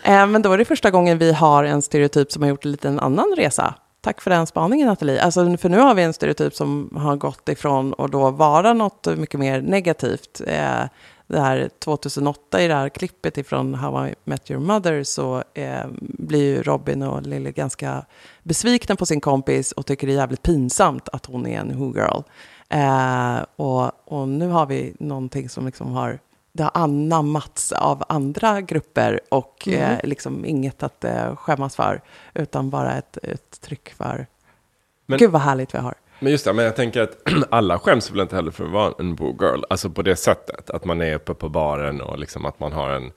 Eh, 0.04 0.28
Men 0.28 0.42
då 0.42 0.52
är 0.52 0.58
det 0.58 0.66
första 0.66 0.92
gången 0.92 1.18
vi 1.18 1.32
har 1.32 1.64
en 1.64 1.82
stereotyp 1.82 2.32
som 2.32 2.42
har 2.42 2.50
gjort 2.50 2.66
en 2.66 2.72
liten 2.72 3.00
annan 3.00 3.34
resa. 3.38 3.74
Tack 4.02 4.22
för 4.22 4.32
den 4.32 4.48
spaningen 4.48 4.88
Nathalie. 4.88 5.22
Alltså, 5.22 5.58
för 5.58 5.70
nu 5.70 5.78
har 5.78 5.96
vi 5.96 6.04
en 6.04 6.14
stereotyp 6.14 6.56
som 6.56 6.90
har 6.96 7.16
gått 7.16 7.50
ifrån 7.50 7.94
att 7.98 8.12
då 8.12 8.32
vara 8.32 8.74
något 8.74 9.08
mycket 9.18 9.40
mer 9.40 9.62
negativt. 9.62 10.42
Eh, 10.48 10.84
det 11.28 11.40
här 11.40 11.70
2008 11.80 12.62
i 12.62 12.68
det 12.68 12.74
här 12.74 12.90
klippet 12.90 13.38
ifrån 13.38 13.76
How 13.76 14.08
I 14.08 14.16
Met 14.24 14.52
Your 14.52 14.62
Mother 14.62 15.04
så 15.04 15.44
eh, 15.54 15.86
blir 16.00 16.44
ju 16.44 16.64
Robin 16.64 17.02
och 17.04 17.22
Lily 17.22 17.52
ganska 17.52 18.06
besvikna 18.44 18.96
på 18.96 19.06
sin 19.06 19.22
kompis 19.22 19.72
och 19.72 19.86
tycker 19.86 20.08
det 20.08 20.14
är 20.14 20.18
jävligt 20.18 20.44
pinsamt 20.44 21.10
att 21.10 21.26
hon 21.26 21.48
är 21.48 21.60
en 21.60 21.80
who 21.80 21.94
girl. 21.96 22.22
Eh, 22.69 23.45
och, 23.55 23.91
och 24.05 24.27
nu 24.27 24.48
har 24.48 24.65
vi 24.65 24.93
någonting 25.00 25.50
som 25.50 25.65
liksom 25.65 25.91
har 25.91 26.19
det 26.55 26.63
har 26.63 26.72
anammats 26.74 27.72
av 27.72 28.03
andra 28.10 28.62
grupper 28.62 29.19
och 29.29 29.67
eh, 29.67 30.00
liksom 30.03 30.45
inget 30.45 30.84
att 30.84 31.03
eh, 31.03 31.36
skämmas 31.36 31.75
för, 31.75 32.01
utan 32.34 32.69
bara 32.69 32.93
ett, 32.98 33.17
ett 33.17 33.62
tryck 33.62 33.89
för... 33.89 34.27
Men- 35.05 35.19
Gud 35.19 35.31
vad 35.31 35.41
härligt 35.41 35.74
vi 35.74 35.77
har. 35.77 35.93
Men 36.19 36.31
just 36.31 36.45
det, 36.45 36.53
men 36.53 36.65
jag 36.65 36.75
tänker 36.75 37.01
att 37.01 37.17
alla 37.50 37.79
skäms 37.79 38.12
väl 38.12 38.19
inte 38.19 38.36
heller 38.36 38.51
för 38.51 38.65
att 38.65 38.72
vara 38.72 38.93
en 39.00 39.15
woo 39.15 39.38
girl. 39.41 39.63
Alltså 39.69 39.89
på 39.89 40.01
det 40.01 40.15
sättet, 40.15 40.69
att 40.69 40.86
man 40.86 41.01
är 41.01 41.15
uppe 41.15 41.34
på 41.34 41.50
baren 41.50 42.01
och 42.01 42.19
liksom 42.19 42.45
att 42.45 42.60
man 42.60 42.74
har 42.74 42.89
en... 42.89 43.12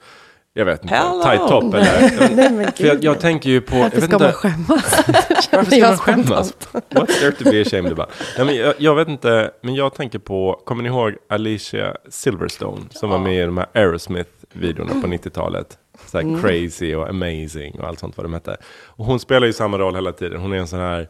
jag 0.59 0.65
vet 0.65 0.83
inte, 0.83 0.95
Hello. 0.95 1.23
tight 1.23 1.47
top 1.47 1.73
eller? 1.73 2.29
Nej, 2.35 2.51
men 2.51 2.71
För 2.71 2.85
jag, 2.85 3.03
jag 3.03 3.19
tänker 3.19 3.49
ju 3.49 3.61
på, 3.61 3.75
Varför 3.79 4.01
ska 4.01 4.19
man 4.19 4.31
skämmas? 4.33 5.03
varför 5.51 5.71
ska 5.71 5.87
man 5.87 5.97
skämmas? 5.97 6.53
What's 6.89 7.19
there 7.19 7.31
to 7.31 7.43
be 7.43 7.61
ashamed 7.61 7.91
about? 7.91 8.09
Nej, 8.37 8.45
men 8.45 8.55
jag, 8.55 8.73
jag 8.77 8.95
vet 8.95 9.07
inte, 9.07 9.51
men 9.61 9.75
jag 9.75 9.93
tänker 9.93 10.19
på, 10.19 10.61
kommer 10.65 10.83
ni 10.83 10.89
ihåg 10.89 11.13
Alicia 11.29 11.95
Silverstone 12.09 12.81
som 12.91 13.09
var 13.09 13.17
med 13.19 13.35
i 13.43 13.45
de 13.45 13.57
här 13.57 13.67
Aerosmith-videorna 13.73 15.01
på 15.01 15.07
90-talet? 15.07 15.77
Så 16.05 16.17
här 16.17 16.23
Mm. 16.25 16.41
crazy 16.41 16.95
och 16.95 17.09
amazing 17.09 17.79
och 17.79 17.87
allt 17.87 17.99
sånt 17.99 18.17
vad 18.17 18.25
de 18.25 18.33
hette. 18.33 18.57
Och 18.85 19.05
hon 19.05 19.19
spelar 19.19 19.47
ju 19.47 19.53
samma 19.53 19.77
roll 19.77 19.95
hela 19.95 20.11
tiden. 20.11 20.41
Hon 20.41 20.53
är 20.53 20.57
en 20.57 20.67
sån 20.67 20.79
här 20.79 21.07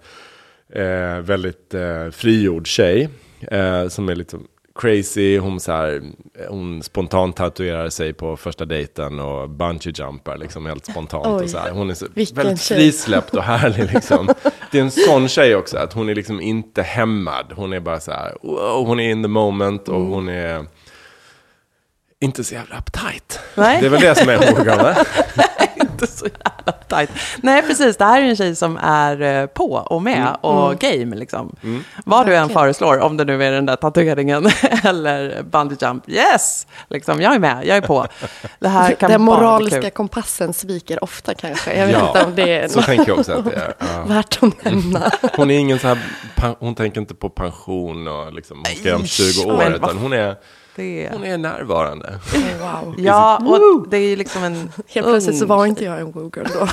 eh, 0.73 1.19
väldigt 1.21 1.73
eh, 1.73 2.09
frigjord 2.11 2.67
tjej 2.67 3.09
eh, 3.51 3.87
som 3.87 4.09
är 4.09 4.15
lite 4.15 4.37
crazy. 4.81 5.37
Hon, 5.37 5.59
så 5.59 5.71
här, 5.71 6.01
hon 6.49 6.83
spontant 6.83 7.35
tatuerar 7.35 7.89
sig 7.89 8.13
på 8.13 8.37
första 8.37 8.65
dejten 8.65 9.19
och 9.19 9.49
bungee 9.49 9.93
jumpar 9.95 10.37
liksom 10.37 10.65
helt 10.65 10.85
spontant. 10.85 11.25
Oj. 11.27 11.43
och 11.43 11.49
så 11.49 11.57
här. 11.57 11.71
Hon 11.71 11.89
är 11.89 11.93
så, 11.93 12.05
väldigt 12.33 12.61
tjej. 12.61 12.77
frisläppt 12.77 13.33
och 13.35 13.43
härlig 13.43 13.93
liksom. 13.93 14.29
Det 14.71 14.77
är 14.77 14.81
en 14.81 14.91
sån 14.91 15.27
tjej 15.27 15.55
också, 15.55 15.77
att 15.77 15.93
hon 15.93 16.09
är 16.09 16.15
liksom 16.15 16.41
inte 16.41 16.81
hämmad. 16.81 17.45
Hon 17.55 17.73
är 17.73 17.79
bara 17.79 17.99
så 17.99 18.11
här, 18.11 18.37
wow, 18.41 18.87
hon 18.87 18.99
är 18.99 19.11
in 19.11 19.23
the 19.23 19.29
moment 19.29 19.87
och 19.89 19.95
Mm. 19.99 20.09
hon 20.11 20.29
är 20.29 20.65
inte 22.21 22.43
så 22.43 22.53
jävla 22.53 22.77
uptight. 22.77 23.39
Nej. 23.55 23.79
Det 23.79 23.85
är 23.85 23.89
väl 23.89 24.01
det 24.01 24.15
som 24.15 24.29
är 24.29 24.37
Morgan, 24.57 24.77
va? 24.77 24.95
Inte 25.81 26.07
så 26.07 26.25
jävla 26.25 26.71
tajt. 26.71 27.09
Nej, 27.37 27.61
precis. 27.61 27.97
Det 27.97 28.05
här 28.05 28.21
är 28.21 28.25
en 28.25 28.35
tjej 28.35 28.55
som 28.55 28.77
är 28.77 29.21
eh, 29.21 29.45
på 29.45 29.71
och 29.73 30.01
med 30.01 30.17
Mm. 30.19 30.35
och 30.41 30.79
game. 30.79 31.15
Liksom. 31.15 31.55
Vad 32.05 32.25
du 32.25 32.35
än 32.35 32.49
föreslår, 32.49 32.99
om 32.99 33.17
det 33.17 33.25
nu 33.25 33.43
är 33.43 33.51
den 33.51 33.65
där 33.65 33.75
tatueringen 33.75 34.49
eller 34.83 35.43
bungee 35.43 35.77
jump. 35.81 36.09
Yes! 36.09 36.67
Liksom, 36.89 37.21
jag 37.21 37.35
är 37.35 37.39
med, 37.39 37.65
jag 37.65 37.77
är 37.77 37.81
på. 37.81 38.07
Det 38.59 38.67
här 38.67 38.91
kan 38.95 39.11
Den 39.11 39.21
moraliska 39.21 39.81
kul. 39.81 39.89
kompassen 39.91 40.53
sviker 40.53 41.03
ofta 41.03 41.33
kanske. 41.33 41.73
Jag 41.79 41.85
vet 41.87 41.95
Ja, 41.95 42.07
inte 42.07 42.23
om 42.25 42.35
det 42.35 42.57
är 42.59 42.67
Så 42.67 42.81
tänker 42.81 43.07
jag 43.07 43.19
också 43.19 43.31
att 43.33 43.45
det 43.45 43.55
är. 43.55 43.73
Ja. 43.95 44.03
värt 44.07 44.39
att 44.43 44.65
nämna. 44.65 45.11
Hon 45.35 45.51
är 45.51 45.59
ingen 45.59 45.79
så 45.79 45.87
här, 45.87 45.97
hon 46.59 46.75
tänker 46.75 47.01
inte 47.01 47.15
på 47.15 47.29
pension 47.29 48.07
och 48.07 48.33
liksom, 48.33 48.57
hon 48.57 48.65
ska 48.75 48.95
om 48.95 49.05
20 49.05 49.51
år, 49.51 49.57
men 49.57 49.73
utan 49.75 49.97
hon 49.97 50.13
är, 50.13 50.35
Det 50.79 51.09
hon 51.13 51.23
är... 51.23 51.33
är 51.33 51.37
närvarande. 51.37 52.19
Wow. 52.59 52.95
Ja, 52.99 53.37
och 53.37 53.87
det 53.89 53.97
är 53.97 54.09
ju 54.09 54.15
liksom 54.15 54.43
en 54.43 54.71
Helt 54.87 55.07
plötsligt 55.07 55.37
så 55.37 55.45
var 55.45 55.65
inte 55.65 55.85
jag 55.85 55.99
en 55.99 56.11
woo-girl 56.11 56.47
då. 56.53 56.67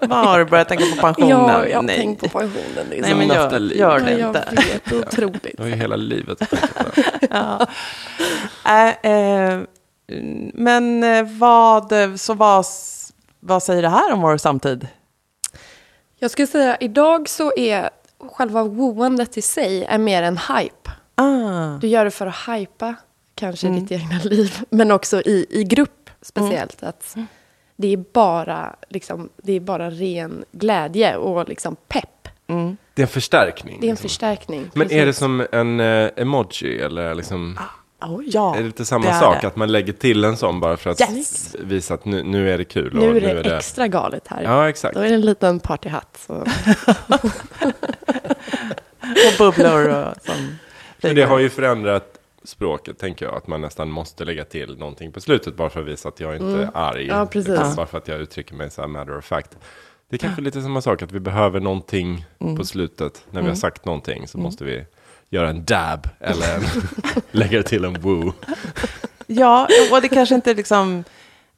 Vad 0.08 0.26
har 0.26 0.38
du 0.38 0.44
börjat 0.44 0.68
tänka 0.68 0.84
på 0.96 1.00
pensionen? 1.00 1.30
Ja, 1.30 1.66
jag 1.66 1.76
har 1.76 1.82
Nej. 1.82 1.96
tänkt 1.96 2.20
på 2.20 2.28
pensionen. 2.28 2.86
Det 2.90 2.98
är 2.98 3.02
Nej, 3.02 3.14
men 3.14 3.28
gör, 3.28 3.60
gör 3.60 3.98
Ja, 3.98 3.98
det 3.98 4.18
jag 4.18 4.28
inte. 4.28 4.48
vet, 4.50 4.92
otroligt. 4.92 5.56
Du 5.56 5.62
har 5.62 5.68
ju 5.70 5.76
hela 5.76 5.96
livet. 5.96 6.38
Ja. 7.30 7.66
Äh, 8.66 9.10
eh, 9.12 9.60
men 10.54 11.04
eh, 11.04 11.26
vad, 11.38 11.92
så 12.16 12.34
vad, 12.34 12.64
vad 13.40 13.62
säger 13.62 13.82
det 13.82 13.88
här 13.88 14.12
om 14.12 14.20
vår 14.22 14.36
samtid? 14.36 14.88
Jag 16.18 16.30
skulle 16.30 16.46
säga 16.46 16.76
idag 16.80 17.28
så 17.28 17.52
är 17.56 17.90
själva 18.32 18.62
wooandet 18.62 19.36
i 19.36 19.42
sig 19.42 19.84
är 19.84 19.98
mer 19.98 20.22
en 20.22 20.38
hype. 20.38 20.90
Ah. 21.58 21.78
Du 21.78 21.86
gör 21.86 22.04
det 22.04 22.10
för 22.10 22.26
att 22.26 22.48
hypa 22.48 22.94
kanske 23.34 23.68
ditt 23.68 23.92
egna 23.92 24.18
liv, 24.24 24.58
men 24.70 24.90
också 24.90 25.20
i, 25.20 25.46
i 25.50 25.64
grupp 25.64 26.10
speciellt. 26.22 26.82
Att 26.82 27.16
det, 27.76 27.92
är 27.92 28.04
bara, 28.12 28.76
liksom, 28.88 29.28
det 29.36 29.52
är 29.52 29.60
bara 29.60 29.90
ren 29.90 30.44
glädje 30.52 31.16
och 31.16 31.48
liksom 31.48 31.76
pepp. 31.88 32.28
Det 32.46 33.02
är 33.02 33.06
en 33.06 33.08
förstärkning. 33.08 33.78
Det 33.80 33.86
är 33.86 33.88
en 33.88 33.94
liksom. 33.94 34.08
förstärkning. 34.08 34.70
Men 34.74 34.92
är 34.92 34.98
det 34.98 35.04
precis. 35.04 35.18
som 35.18 35.46
en 35.52 35.80
eh, 35.80 36.10
emoji 36.16 36.80
eller 36.80 37.14
liksom? 37.14 37.58
Ja, 38.26 38.54
är 38.56 38.58
det 38.58 38.66
lite 38.66 38.84
samma 38.84 39.04
det 39.04 39.10
är 39.10 39.20
sak? 39.20 39.36
det. 39.40 39.46
Att 39.46 39.56
man 39.56 39.72
lägger 39.72 39.92
till 39.92 40.24
en 40.24 40.36
sån 40.36 40.60
bara 40.60 40.76
för 40.76 40.90
att 40.90 41.00
Yes. 41.00 41.56
visa 41.60 41.94
att 41.94 42.04
nu, 42.04 42.22
nu 42.22 42.50
är 42.50 42.58
det 42.58 42.64
kul? 42.64 42.94
Nu 42.94 43.10
och 43.10 43.16
är 43.16 43.42
det 43.44 43.56
extra 43.56 43.88
galet 43.88 44.28
här. 44.28 44.42
Ja, 44.42 44.68
exakt. 44.68 44.94
Då 44.94 45.00
är 45.00 45.08
det 45.08 45.14
en 45.14 45.20
liten 45.20 45.60
partyhatt. 45.60 46.28
Och 49.00 49.38
bubblor 49.38 49.88
och 49.88 50.14
som 50.24 50.58
Men 51.02 51.14
det 51.14 51.22
har 51.22 51.38
ju 51.38 51.50
förändrat 51.50 52.18
språket, 52.44 52.98
tänker 52.98 53.26
jag. 53.26 53.34
Att 53.34 53.46
man 53.46 53.60
nästan 53.60 53.90
måste 53.90 54.24
lägga 54.24 54.44
till 54.44 54.78
någonting 54.78 55.12
på 55.12 55.20
slutet 55.20 55.56
bara 55.56 55.70
för 55.70 55.80
att 55.80 55.86
visa 55.86 56.08
att 56.08 56.20
jag 56.20 56.34
inte 56.36 56.46
är 56.62 56.70
arg. 56.74 57.04
Mm. 57.04 57.16
Ja, 57.16 57.26
precis. 57.26 57.76
Bara 57.76 57.86
för 57.86 57.98
att 57.98 58.08
jag 58.08 58.20
uttrycker 58.20 58.54
mig 58.54 58.70
så 58.70 58.80
här 58.80 58.88
matter 58.88 59.18
of 59.18 59.24
fact. 59.24 59.56
Det 60.10 60.16
är 60.16 60.18
kanske 60.18 60.42
lite 60.42 60.62
samma 60.62 60.80
sak, 60.80 61.02
att 61.02 61.12
vi 61.12 61.20
behöver 61.20 61.60
någonting 61.60 62.24
Mm. 62.40 62.56
på 62.56 62.64
slutet. 62.64 63.24
När 63.30 63.42
vi 63.42 63.48
har 63.48 63.54
sagt 63.54 63.84
någonting 63.84 64.28
så 64.28 64.38
måste 64.38 64.64
vi 64.64 64.84
göra 65.30 65.48
en 65.50 65.64
dab 65.64 66.08
eller 66.20 66.54
en, 66.56 66.62
lägga 67.30 67.62
till 67.62 67.84
en 67.84 68.00
woo. 68.00 68.32
Ja, 69.26 69.68
och 69.92 70.00
det 70.02 70.08
kanske 70.08 70.34
inte 70.34 70.54
liksom... 70.54 71.04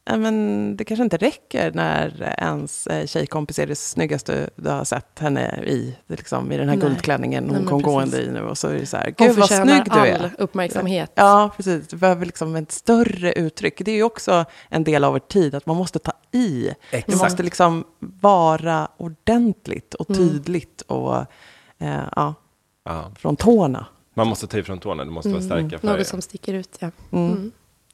Men 0.04 0.76
det 0.76 0.84
kanske 0.84 1.02
inte 1.04 1.16
räcker 1.16 1.72
när 1.72 2.34
ens 2.38 2.86
eh, 2.86 3.06
tjejkompis 3.06 3.58
är 3.58 3.66
det 3.66 3.74
snyggaste 3.76 4.50
du 4.56 4.68
har 4.68 4.84
sett 4.84 5.18
henne 5.18 5.62
i. 5.66 5.96
det 6.06 6.16
Liksom, 6.16 6.52
I 6.52 6.56
den 6.56 6.68
här 6.68 6.76
Nej. 6.76 6.86
guldklänningen 6.88 7.44
hon 7.44 7.52
Nej, 7.58 7.66
kom 7.66 7.78
precis. 7.82 7.94
gående 7.94 8.22
i 8.22 8.30
nu. 8.30 8.40
Och 8.42 8.58
så 8.58 8.68
är 8.68 8.74
det 8.74 8.86
så 8.86 8.96
här, 8.96 9.14
gud 9.18 9.36
vad 9.36 9.48
snygg 9.48 9.84
du 9.84 9.90
all 9.90 10.06
är. 10.08 10.30
uppmärksamhet. 10.38 11.12
Ja, 11.14 11.50
precis. 11.56 11.88
Du 11.88 11.96
behöver 11.96 12.26
liksom 12.26 12.56
ett 12.56 12.72
större 12.72 13.32
uttryck. 13.32 13.82
Det 13.84 13.90
är 13.90 13.94
ju 13.96 14.02
också 14.02 14.44
en 14.68 14.84
del 14.84 15.04
av 15.04 15.12
vår 15.12 15.18
tid, 15.18 15.54
att 15.54 15.66
man 15.66 15.76
måste 15.76 15.98
ta 15.98 16.12
i. 16.32 16.74
Det 16.90 16.96
Exakt. 16.96 17.22
måste 17.22 17.42
liksom 17.42 17.84
vara 17.98 18.88
ordentligt 18.96 19.94
och 19.94 20.10
Mm. 20.10 20.28
tydligt 20.28 20.80
och 20.82 21.16
eh, 21.78 22.00
ja, 22.16 22.34
Ja. 22.84 23.12
från 23.18 23.36
tårna. 23.36 23.86
Man 24.14 24.26
måste 24.26 24.46
ta 24.46 24.58
ifrån 24.58 24.78
tårna, 24.78 25.04
det 25.04 25.10
måste 25.10 25.28
vara 25.30 25.42
starka 25.42 25.62
färger. 25.78 25.84
Mm. 25.84 25.96
Något 25.98 26.06
som 26.06 26.22
sticker 26.22 26.54
ut, 26.54 26.76
ja. 26.80 26.90
Mm. 27.12 27.26
Mm. 27.32 27.52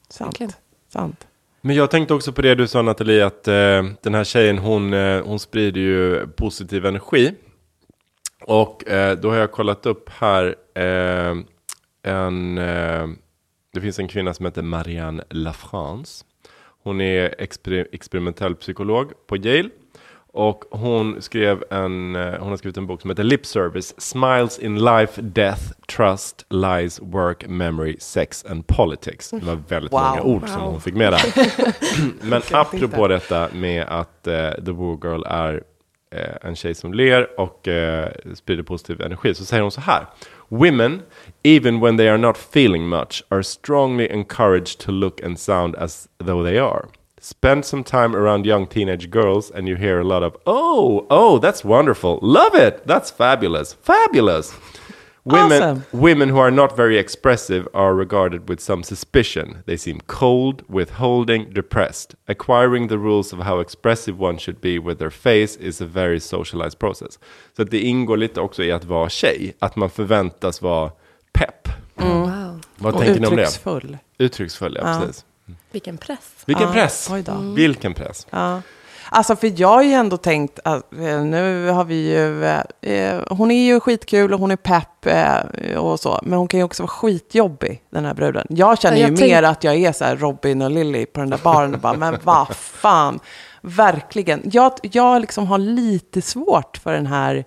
Sant. 0.09 0.27
Verkligen. 0.31 0.51
Sant. 0.93 1.27
Men 1.61 1.75
jag 1.75 1.91
tänkte 1.91 2.13
också 2.13 2.31
på 2.33 2.41
det 2.41 2.55
du 2.55 2.67
sa 2.67 2.81
Nathalie, 2.81 3.25
att 3.25 3.47
eh, 3.47 3.83
den 4.03 4.13
här 4.13 4.23
tjejen 4.23 4.57
hon, 4.57 4.93
eh, 4.93 5.23
hon 5.25 5.39
sprider 5.39 5.81
ju 5.81 6.27
positiv 6.27 6.85
energi. 6.85 7.33
Och 8.41 8.87
eh, 8.89 9.17
då 9.17 9.29
har 9.29 9.35
jag 9.37 9.51
kollat 9.51 9.85
upp 9.85 10.09
här 10.09 10.55
eh, 10.75 11.35
en, 12.03 12.57
eh, 12.57 13.07
det 13.73 13.81
finns 13.81 13.99
en 13.99 14.07
kvinna 14.07 14.33
som 14.33 14.45
heter 14.45 14.61
Marianne 14.61 15.23
Lafrance. 15.29 16.25
Hon 16.83 17.01
är 17.01 17.29
exper- 17.29 17.87
experimentell 17.91 18.55
psykolog 18.55 19.27
på 19.27 19.37
Yale. 19.37 19.69
Och 20.37 20.63
hon, 20.71 21.21
skrev 21.21 21.63
en, 21.71 22.15
eh, 22.15 22.39
hon 22.39 22.49
har 22.49 22.57
skrivit 22.57 22.77
en 22.77 22.87
bok 22.87 23.01
som 23.01 23.09
heter 23.09 23.23
Lip 23.23 23.45
Service, 23.45 24.01
Smiles 24.01 24.59
in 24.59 24.79
Life, 24.85 25.21
Death, 25.21 25.61
Trust, 25.97 26.45
Lies, 26.49 26.99
Work, 27.01 27.47
Memory, 27.47 27.95
Sex 27.99 28.45
and 28.49 28.67
Politics. 28.67 29.29
Det 29.29 29.45
var 29.45 29.59
väldigt 29.67 29.91
Wow. 29.93 30.01
många 30.01 30.21
ord 30.21 30.49
som 30.49 30.61
Wow. 30.61 30.71
hon 30.71 30.81
fick 30.81 30.93
med 30.93 31.13
där. 31.13 31.21
Men 32.29 32.41
apropå 32.51 33.07
detta 33.07 33.47
med 33.53 33.85
att 33.87 34.27
eh, 34.27 34.51
The 34.51 34.71
Woo 34.71 34.99
Girl 35.03 35.23
är 35.25 35.63
eh, 36.11 36.35
en 36.49 36.55
tjej 36.55 36.75
som 36.75 36.93
ler 36.93 37.39
och 37.39 37.67
eh, 37.67 38.09
sprider 38.35 38.63
positiv 38.63 39.01
energi 39.01 39.33
så 39.35 39.45
säger 39.45 39.61
hon 39.61 39.71
så 39.71 39.81
här. 39.81 40.05
Women, 40.49 41.01
even 41.43 41.79
when 41.79 41.97
they 41.97 42.07
are 42.07 42.17
not 42.17 42.37
feeling 42.37 42.87
much, 42.89 43.23
are 43.29 43.43
strongly 43.43 44.07
encouraged 44.11 44.79
to 44.79 44.91
look 44.91 45.23
and 45.23 45.39
sound 45.39 45.75
as 45.75 46.07
though 46.25 46.45
they 46.45 46.57
are. 46.59 46.85
Spend 47.19 47.65
some 47.65 47.83
time 47.83 48.15
around 48.15 48.45
young 48.45 48.67
teenage 48.67 49.09
girls 49.09 49.51
and 49.51 49.67
you 49.67 49.75
hear 49.75 49.99
a 49.99 50.03
lot 50.03 50.23
of, 50.23 50.35
oh, 50.45 51.05
oh, 51.09 51.39
that's 51.39 51.63
wonderful. 51.65 52.19
Love 52.21 52.53
it. 52.55 52.85
That's 52.85 53.09
fabulous. 53.11 53.73
Fabulous. 53.81 54.53
Women, 55.25 55.61
Awesome. 55.63 55.83
women 55.91 56.29
who 56.29 56.37
are 56.39 56.51
not 56.51 56.77
very 56.77 56.97
expressive 56.97 57.67
are 57.73 57.93
regarded 57.93 58.47
with 58.49 58.61
some 58.61 58.81
suspicion. 58.83 59.57
They 59.65 59.75
seem 59.77 59.99
cold, 60.05 60.61
withholding, 60.69 61.49
depressed. 61.53 62.15
Acquiring 62.29 62.87
the 62.87 62.97
rules 62.97 63.33
of 63.33 63.39
how 63.39 63.59
expressive 63.59 64.17
one 64.19 64.37
should 64.37 64.61
be 64.61 64.79
with 64.79 64.99
their 64.99 65.09
face 65.11 65.57
is 65.57 65.81
a 65.81 65.85
very 65.85 66.19
socialized 66.21 66.79
process. 66.79 67.19
Så 67.57 67.63
det 67.63 67.79
ingår 67.79 68.17
lite 68.17 68.41
också 68.41 68.63
i 68.63 68.71
att 68.71 68.85
vara 68.85 69.09
tjej, 69.09 69.53
att 69.59 69.75
man 69.75 69.89
förväntas 69.89 70.61
vara 70.61 70.91
pepp. 71.33 71.67
Wow. 71.95 72.61
Vad 72.77 72.93
Och 72.93 73.01
tänker 73.01 73.19
ni 73.21 73.27
om 73.27 73.35
det? 73.35 73.41
uttrycksfull. 73.41 73.97
Uttrycksfull, 74.17 74.77
ja, 74.81 74.87
Ja. 74.93 74.99
precis. 74.99 75.25
Vilken 75.77 75.97
press. 75.97 76.43
Vilken 76.45 76.67
Ja, 76.67 76.73
press! 76.73 77.09
oj 77.11 77.21
då. 77.21 77.33
Vilken 77.55 77.93
press! 77.93 78.27
Ja. 78.29 78.61
Alltså 79.09 79.35
för 79.35 79.51
jag 79.61 79.67
har 79.67 79.83
ju 79.83 79.91
ändå 79.93 80.17
tänkt 80.17 80.59
att 80.63 80.93
eh, 80.93 81.21
nu 81.23 81.67
har 81.69 81.83
vi 81.83 82.09
ju, 82.13 82.45
eh, 82.91 83.21
hon 83.29 83.51
är 83.51 83.65
ju 83.65 83.79
skitkul 83.79 84.33
och 84.33 84.39
hon 84.39 84.51
är 84.51 84.55
pepp 84.55 85.05
eh, 85.05 85.77
och 85.77 85.99
så, 85.99 86.19
men 86.23 86.39
hon 86.39 86.47
kan 86.47 86.57
ju 86.59 86.63
också 86.63 86.83
vara 86.83 86.89
skitjobbig 86.89 87.81
den 87.89 88.05
här 88.05 88.13
bruden. 88.13 88.47
Jag 88.49 88.79
känner 88.81 88.97
Ja, 88.97 89.01
jag 89.01 89.09
ju 89.11 89.17
tänk- 89.17 89.31
mer 89.31 89.43
att 89.43 89.63
jag 89.63 89.75
är 89.75 89.91
så 89.91 90.05
här 90.05 90.15
Robin 90.15 90.61
och 90.61 90.71
Lily 90.71 91.05
på 91.05 91.19
den 91.19 91.29
där 91.29 91.39
baren 91.43 91.73
och 91.73 91.79
bara, 91.79 91.93
men 91.97 92.17
vad 92.23 92.47
fan, 92.55 93.19
verkligen. 93.61 94.41
Jag, 94.53 94.71
jag 94.81 95.21
liksom 95.21 95.47
har 95.47 95.57
lite 95.57 96.21
svårt 96.21 96.77
för 96.77 96.93
den 96.93 97.07
här, 97.07 97.45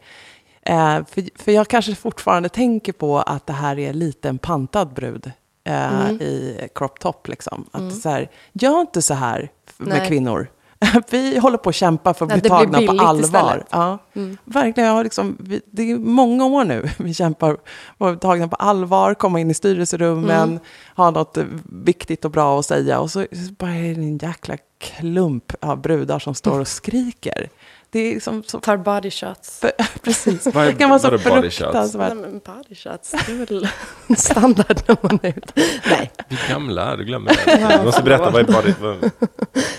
eh, 0.63 0.99
för, 1.11 1.43
för 1.43 1.53
jag 1.53 1.69
kanske 1.69 1.95
fortfarande 1.95 2.49
tänker 2.49 2.93
på 2.93 3.19
att 3.21 3.47
det 3.47 3.53
här 3.53 3.79
är 3.79 3.93
lite 3.93 4.29
en 4.29 4.39
pantad 4.39 4.95
brud. 4.95 5.33
Eh, 5.71 6.01
Mm. 6.01 6.21
i 6.23 6.69
crop 6.75 6.99
top 7.01 7.29
liksom. 7.29 7.65
Att 7.71 7.95
så 8.01 8.09
här, 8.09 8.31
gör 8.53 8.81
inte 8.81 9.03
så 9.03 9.15
här 9.15 9.51
med 9.77 9.99
Nej. 9.99 10.09
kvinnor. 10.09 10.51
vi 11.11 11.39
håller 11.39 11.59
på 11.59 11.69
att 11.69 11.75
kämpa 11.75 12.15
för 12.15 12.25
att 12.27 12.31
Ja, 12.33 12.37
bli 12.41 12.49
tagna 12.49 12.79
på 12.93 13.03
allvar. 13.03 13.65
Ja. 13.71 13.99
Mm. 14.15 14.37
Verkligen, 14.45 14.89
jag 14.89 14.95
har 14.97 15.05
liksom, 15.05 15.37
vi, 15.41 15.61
det 15.71 15.91
är 15.91 15.97
många 15.99 16.45
år 16.47 16.65
nu 16.65 16.89
vi 16.99 17.15
kämpar 17.15 17.57
för 17.99 18.09
att 18.09 18.13
bli 18.15 18.21
tagna 18.21 18.49
på 18.49 18.57
allvar, 18.57 19.15
komma 19.15 19.41
in 19.41 19.51
i 19.51 19.55
styrelserummen, 19.55 20.49
Mm. 20.51 20.59
ha 20.97 21.11
något 21.11 21.39
viktigt 21.85 22.25
och 22.25 22.31
bra 22.31 22.59
att 22.59 22.67
säga. 22.67 23.01
Och 23.01 23.11
så 23.11 23.27
så 23.33 23.53
bara 23.59 23.71
är 23.75 23.95
det 23.95 24.01
en 24.01 24.19
jäkla 24.19 24.57
klump 24.79 25.53
av 25.61 25.81
brudar 25.81 26.19
som 26.19 26.35
står 26.35 26.61
och 26.61 26.69
skriker. 26.79 27.49
Det 27.93 27.99
är 28.01 28.15
liksom 28.15 28.43
så... 28.47 28.61
Tar 28.61 28.77
body 28.77 29.11
shots. 29.11 29.65
Precis. 30.03 30.47
Vad 30.47 30.65
är- 30.67 30.73
Det 30.73 30.79
kan 30.79 30.91
vara 30.91 30.99
så 30.99 31.11
vadå 31.11 31.31
body 31.31 31.43
shots? 31.51 31.57
fruktansvärt. 31.59 32.15
Nej, 32.15 32.23
men 32.31 32.41
body 32.45 32.75
shots, 32.75 33.11
det 33.27 33.33
är 33.33 33.47
väl 33.47 33.69
standard 34.17 34.81
när 34.89 34.97
man 35.03 35.19
är 35.23 35.29
ute. 35.29 35.53
Nej, 35.91 36.11
Vi 36.29 36.37
gamla, 36.49 36.97
du 36.97 37.05
glömmer 37.05 37.33
det. 37.47 37.77
Du 37.79 37.85
måste 37.85 38.03
berätta, 38.03 38.31
vad 38.31 38.49
är 38.51 38.53
body... 38.53 38.75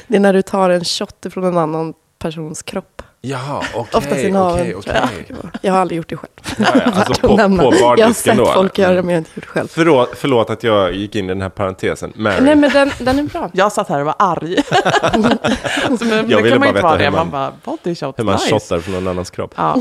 Det 0.08 0.15
är 0.15 0.20
när 0.20 0.34
du 0.34 0.41
tar 0.41 0.70
en 0.70 0.84
shot 0.86 1.25
från 1.32 1.44
en 1.44 1.58
annan 1.58 1.94
persons 2.20 2.62
kropp. 2.63 3.01
Jaha, 3.24 3.63
okej, 3.75 4.22
sin 4.22 4.34
navel. 4.34 4.75
okej, 4.75 4.75
okej. 4.75 5.36
Jag 5.62 5.74
har 5.74 5.80
aldrig 5.80 5.98
gjort 5.98 6.10
det 6.10 6.18
själv. 6.18 6.32
Ja, 6.58 6.66
ja, 6.86 6.92
Alltså 6.96 7.13
på, 7.22 7.28
på 7.38 7.96
jag 7.98 8.08
har 8.08 8.13
sett 8.13 8.38
då? 8.38 8.46
folk 8.46 8.80
eller? 8.80 8.88
göra 8.88 8.96
det, 8.96 9.01
men 9.04 9.10
jag 9.10 9.16
har 9.16 9.20
inte 9.20 9.32
gjort 9.36 9.44
det 9.44 9.48
själv. 9.50 9.68
Förlåt, 9.72 10.10
förlåt 10.16 10.50
att 10.50 10.63
jag 10.63 10.94
gick 10.94 11.16
in 11.16 11.25
i 11.25 11.28
den 11.28 11.42
här 11.42 11.50
parentesen. 11.50 12.13
Mary. 12.16 12.42
Nej, 12.42 12.56
men 12.56 12.70
den, 12.72 12.92
den 13.00 13.20
är 13.20 13.24
bra. 13.24 13.50
Jag 13.54 13.72
satt 13.72 13.90
här 13.90 14.00
och 14.00 14.06
var 14.06 14.16
arg. 14.20 14.58
så, 16.00 16.06
men, 16.06 16.30
Jag 16.30 16.42
ville 16.42 16.60
bara 16.60 16.68
inte 16.68 16.74
veta 16.74 16.82
vara 16.88 16.98
hur 16.98 17.04
det. 17.04 17.12
man- 17.12 17.20
Man 17.20 17.30
bara, 17.30 17.51
body 17.78 17.96
shot, 17.96 18.20
Hur 18.20 18.24
man 18.24 18.34
nice. 18.36 18.50
shottar 18.50 18.80
från 18.80 18.94
någon 18.94 19.08
annans 19.08 19.30
kropp. 19.30 19.54
Ja. 19.58 19.75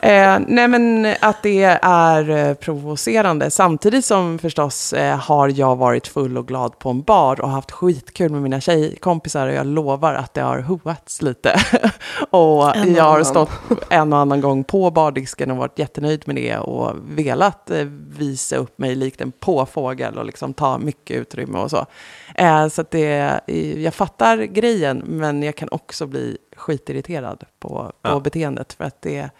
Eh, 0.00 0.38
nej, 0.46 0.68
men 0.68 1.14
att 1.20 1.42
det 1.42 1.78
är 1.82 2.30
eh, 2.48 2.54
provocerande. 2.54 3.50
Samtidigt 3.50 4.04
som 4.04 4.38
förstås 4.38 4.92
eh, 4.92 5.16
har 5.18 5.48
jag 5.48 5.76
varit 5.76 6.06
full 6.06 6.38
och 6.38 6.48
glad 6.48 6.78
på 6.78 6.90
en 6.90 7.02
bar 7.02 7.40
och 7.40 7.50
haft 7.50 7.70
skitkul 7.70 8.30
med 8.32 8.42
mina 8.42 8.60
tjejkompisar 8.60 9.46
och 9.48 9.54
jag 9.54 9.66
lovar 9.66 10.14
att 10.14 10.34
det 10.34 10.40
har 10.42 10.58
hoats 10.60 11.22
lite. 11.22 11.60
och 12.30 12.49
En 12.74 12.82
och 12.90 12.96
jag 12.96 13.04
har 13.04 13.24
stått 13.24 13.50
en 13.90 14.12
och 14.12 14.18
annan 14.18 14.40
gång 14.40 14.64
på 14.64 14.90
bardisken 14.90 15.50
och 15.50 15.56
varit 15.56 15.78
jättenöjd 15.78 16.22
med 16.28 16.36
det 16.36 16.56
och 16.58 16.96
velat 17.10 17.70
eh, 17.70 17.84
visa 18.08 18.56
upp 18.56 18.78
mig 18.78 18.94
likt 18.94 19.20
en 19.20 19.32
påfågel 19.32 20.18
och 20.18 20.24
liksom 20.24 20.54
ta 20.54 20.78
mycket 20.78 21.16
utrymme 21.16 21.58
och 21.58 21.70
så. 21.70 21.86
Eh, 22.34 22.68
så 22.68 22.80
att 22.80 22.90
det, 22.90 23.40
jag 23.76 23.94
fattar 23.94 24.36
grejen, 24.38 25.02
men 25.06 25.42
jag 25.42 25.56
kan 25.56 25.68
också 25.72 26.06
bli 26.06 26.38
skitirriterad 26.56 27.44
på, 27.58 27.68
på 27.68 27.92
Ja. 28.02 28.20
beteendet. 28.20 28.72
För 28.72 28.84
att 28.84 29.02
det 29.02 29.30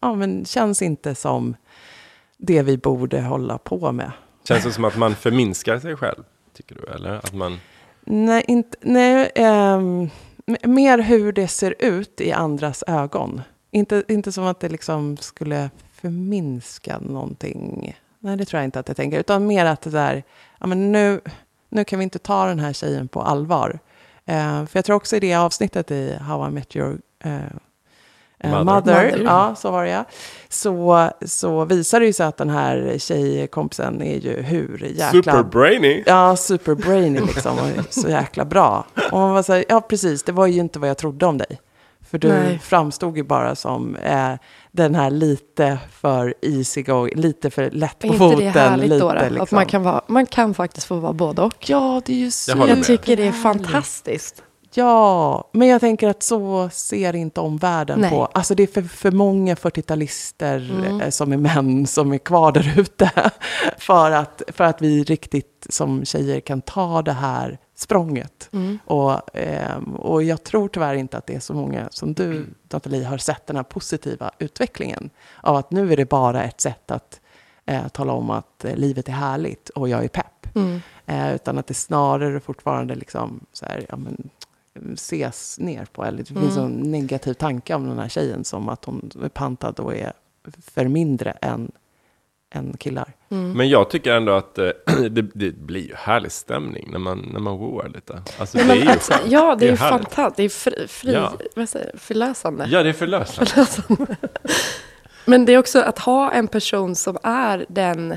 ja, 0.00 0.14
men 0.14 0.44
känns 0.44 0.82
inte 0.82 1.14
som 1.14 1.56
det 2.36 2.62
vi 2.62 2.76
borde 2.78 3.20
hålla 3.22 3.58
på 3.58 3.92
med. 3.92 4.12
Känns 4.48 4.64
det 4.64 4.72
som 4.72 4.84
att 4.84 4.96
man 4.96 5.14
förminskar 5.14 5.78
sig 5.78 5.96
själv? 5.96 6.22
Tycker 6.56 6.74
du? 6.74 6.86
Eller 6.94 7.14
att 7.16 7.34
man... 7.34 7.58
Nej, 8.04 8.44
inte, 8.48 8.78
nej 8.80 9.30
ehm, 9.34 10.00
m- 10.02 10.10
mer 10.62 10.98
hur 10.98 11.32
det 11.32 11.48
ser 11.48 11.74
ut 11.78 12.20
i 12.20 12.32
andras 12.32 12.84
ögon. 12.86 13.42
Inte, 13.70 14.04
inte 14.08 14.32
som 14.32 14.44
att 14.44 14.60
det 14.60 14.68
liksom 14.68 15.16
skulle 15.16 15.70
förminska 15.92 16.98
någonting. 16.98 17.96
Nej, 18.18 18.36
det 18.36 18.44
tror 18.44 18.58
jag 18.58 18.64
inte 18.64 18.80
att 18.80 18.88
jag 18.88 18.96
tänker. 18.96 19.20
Utan 19.20 19.46
mer 19.46 19.64
att 19.64 19.80
det 19.80 19.90
där, 19.90 20.22
ja, 20.60 20.66
men 20.66 20.92
nu, 20.92 21.20
nu 21.68 21.84
kan 21.84 21.98
vi 21.98 22.02
inte 22.02 22.18
ta 22.18 22.46
den 22.46 22.58
här 22.58 22.72
tjejen 22.72 23.08
på 23.08 23.22
allvar. 23.22 23.78
Eh, 24.24 24.66
för 24.66 24.78
jag 24.78 24.84
tror 24.84 24.96
också 24.96 25.16
i 25.16 25.20
det 25.20 25.34
avsnittet 25.34 25.90
i 25.90 26.16
How 26.20 26.48
I 26.48 26.50
Met 26.50 26.76
Your 26.76 26.98
eh, 27.24 27.40
Mother. 28.44 28.64
mother, 28.64 29.10
Mother. 29.10 29.24
ja 29.24 29.54
så 29.54 29.70
var 29.70 29.84
det 29.84 29.90
ja. 29.90 30.04
Så, 30.48 31.10
så 31.26 31.64
visar 31.64 32.00
det 32.00 32.06
ju 32.06 32.12
sig 32.12 32.26
att 32.26 32.36
den 32.36 32.50
här 32.50 32.94
tjejkompisen 32.98 34.02
är 34.02 34.18
ju 34.18 34.42
hur 34.42 34.78
jäkla... 34.78 35.10
Super 35.10 35.42
brainy! 35.42 36.02
Ja, 36.06 36.36
super 36.36 36.74
brainy 36.74 37.20
liksom. 37.20 37.52
Och 37.58 37.84
så 37.94 38.08
jäkla 38.08 38.44
bra. 38.44 38.86
Och 39.12 39.18
man 39.18 39.32
var 39.34 39.42
så 39.42 39.52
här, 39.52 39.64
ja 39.68 39.80
precis, 39.80 40.22
det 40.22 40.32
var 40.32 40.46
ju 40.46 40.60
inte 40.60 40.78
vad 40.78 40.90
jag 40.90 40.98
trodde 40.98 41.26
om 41.26 41.38
dig. 41.38 41.60
För 42.10 42.18
du 42.18 42.28
Nej. 42.28 42.58
framstod 42.58 43.16
ju 43.16 43.22
bara 43.22 43.54
som 43.54 43.96
eh, 43.96 44.32
den 44.72 44.94
här 44.94 45.10
lite 45.10 45.78
för 45.90 46.34
easy 46.42 46.82
going, 46.82 47.14
lite 47.20 47.50
för 47.50 47.70
lätt 47.70 47.98
på 47.98 48.06
Är 48.06 48.10
inte 48.10 48.18
foten. 48.18 48.38
det 48.38 48.60
härligt 48.60 48.88
lite, 48.90 49.00
då? 49.04 49.12
då? 49.12 49.18
Att 49.18 49.32
liksom. 49.32 49.56
man 49.56 49.66
kan, 49.66 49.82
vara, 49.82 50.00
man 50.06 50.26
kan 50.26 50.54
faktiskt 50.54 50.86
få 50.86 50.96
vara 50.96 51.12
både 51.12 51.42
och. 51.42 51.70
Ja, 51.70 52.02
det 52.06 52.12
är 52.12 52.16
ju 52.16 52.30
så 52.30 52.52
Jag 52.58 52.68
Jag 52.68 52.84
tycker 52.84 53.16
det 53.16 53.26
är 53.26 53.32
fantastiskt. 53.32 54.42
Ja, 54.74 55.48
men 55.52 55.68
jag 55.68 55.80
tänker 55.80 56.08
att 56.08 56.22
så 56.22 56.68
ser 56.72 57.16
inte 57.16 57.40
omvärlden 57.40 58.00
Nej. 58.00 58.10
på. 58.10 58.26
Alltså 58.26 58.54
det 58.54 58.62
är 58.62 58.66
för, 58.66 58.82
för 58.82 59.10
många 59.10 59.54
40-talister 59.54 60.70
Mm. 60.70 61.00
eh, 61.00 61.10
som 61.10 61.32
är 61.32 61.36
män 61.36 61.86
som 61.86 62.12
är 62.12 62.18
kvar 62.18 62.52
där 62.52 62.74
ute. 62.80 63.10
För 63.78 64.10
att, 64.10 64.42
för 64.48 64.64
att 64.64 64.82
vi 64.82 65.04
riktigt 65.04 65.66
som 65.70 66.04
tjejer 66.04 66.40
kan 66.40 66.60
ta 66.60 67.02
det 67.02 67.12
här 67.12 67.58
språnget. 67.74 68.48
Mm. 68.52 68.78
Och, 68.84 69.20
ehm, 69.36 69.94
och 69.96 70.22
jag 70.22 70.44
tror 70.44 70.68
tyvärr 70.68 70.94
inte 70.94 71.18
att 71.18 71.26
det 71.26 71.34
är 71.34 71.40
så 71.40 71.54
många 71.54 71.88
som 71.90 72.14
du, 72.14 72.46
Nathalie, 72.72 73.04
har 73.04 73.18
sett 73.18 73.46
den 73.46 73.56
här 73.56 73.62
positiva 73.62 74.30
utvecklingen. 74.38 75.10
Av 75.42 75.56
att 75.56 75.70
nu 75.70 75.92
är 75.92 75.96
det 75.96 76.08
bara 76.08 76.44
ett 76.44 76.60
sätt 76.60 76.90
att 76.90 77.20
eh, 77.66 77.88
tala 77.88 78.12
om 78.12 78.30
att 78.30 78.64
eh, 78.64 78.76
livet 78.76 79.08
är 79.08 79.12
härligt 79.12 79.68
och 79.68 79.88
jag 79.88 80.04
är 80.04 80.08
pepp. 80.08 80.56
Mm. 80.56 80.80
Eh, 81.06 81.34
utan 81.34 81.58
att 81.58 81.66
det 81.66 81.74
snarare 81.74 82.40
fortfarande 82.40 82.94
liksom 82.94 83.40
så 83.52 83.66
här, 83.66 83.86
ja, 83.88 83.96
men, 83.96 84.30
ses 84.94 85.58
ner 85.58 85.84
på. 85.84 86.04
Eller 86.04 86.18
det 86.18 86.24
finns 86.26 86.56
Mm. 86.56 86.64
en 86.64 86.90
negativ 86.90 87.34
tanke 87.34 87.74
om 87.74 87.88
den 87.88 87.98
här 87.98 88.08
tjejen 88.08 88.44
som 88.44 88.68
att 88.68 88.84
hon 88.84 89.10
är 89.24 89.28
pantad 89.28 89.80
och 89.80 89.94
är 89.96 90.12
för 90.74 90.84
mindre 90.88 91.30
än, 91.30 91.72
än 92.54 92.76
killar. 92.76 93.12
Mm. 93.28 93.52
Men 93.52 93.68
jag 93.68 93.90
tycker 93.90 94.12
ändå 94.12 94.32
att 94.32 94.58
eh, 94.58 94.70
det, 95.10 95.22
det 95.34 95.56
blir 95.56 95.88
ju 95.88 95.94
härlig 95.94 96.32
stämning 96.32 96.88
när 96.92 96.98
man, 96.98 97.18
när 97.32 97.40
man 97.40 97.58
wooar 97.58 97.88
lite. 97.88 98.22
Alltså, 98.38 98.58
Nej, 98.58 98.66
det 98.66 98.72
är 98.72 98.76
ju 98.84 98.88
alltså, 98.90 99.12
skönt. 99.12 99.32
ja, 99.32 99.56
det 99.58 99.66
är, 99.66 99.70
ju 99.70 99.76
härligt. 99.76 100.04
fantastiskt. 100.12 100.64
Det 100.64 100.70
är 100.70 100.76
fri, 100.78 100.88
fri, 100.88 101.12
Ja. 101.12 101.32
vad 101.56 101.68
säger, 101.68 101.98
förlösande. 101.98 102.66
Ja, 102.70 102.82
det 102.82 102.88
är 102.88 102.92
förlösande. 102.92 103.50
Förlösande. 103.50 104.16
Men 105.24 105.44
det 105.44 105.52
är 105.52 105.58
också 105.58 105.80
att 105.80 105.98
ha 105.98 106.30
en 106.32 106.48
person 106.48 106.94
som 106.94 107.18
är 107.22 107.66
den 107.68 108.16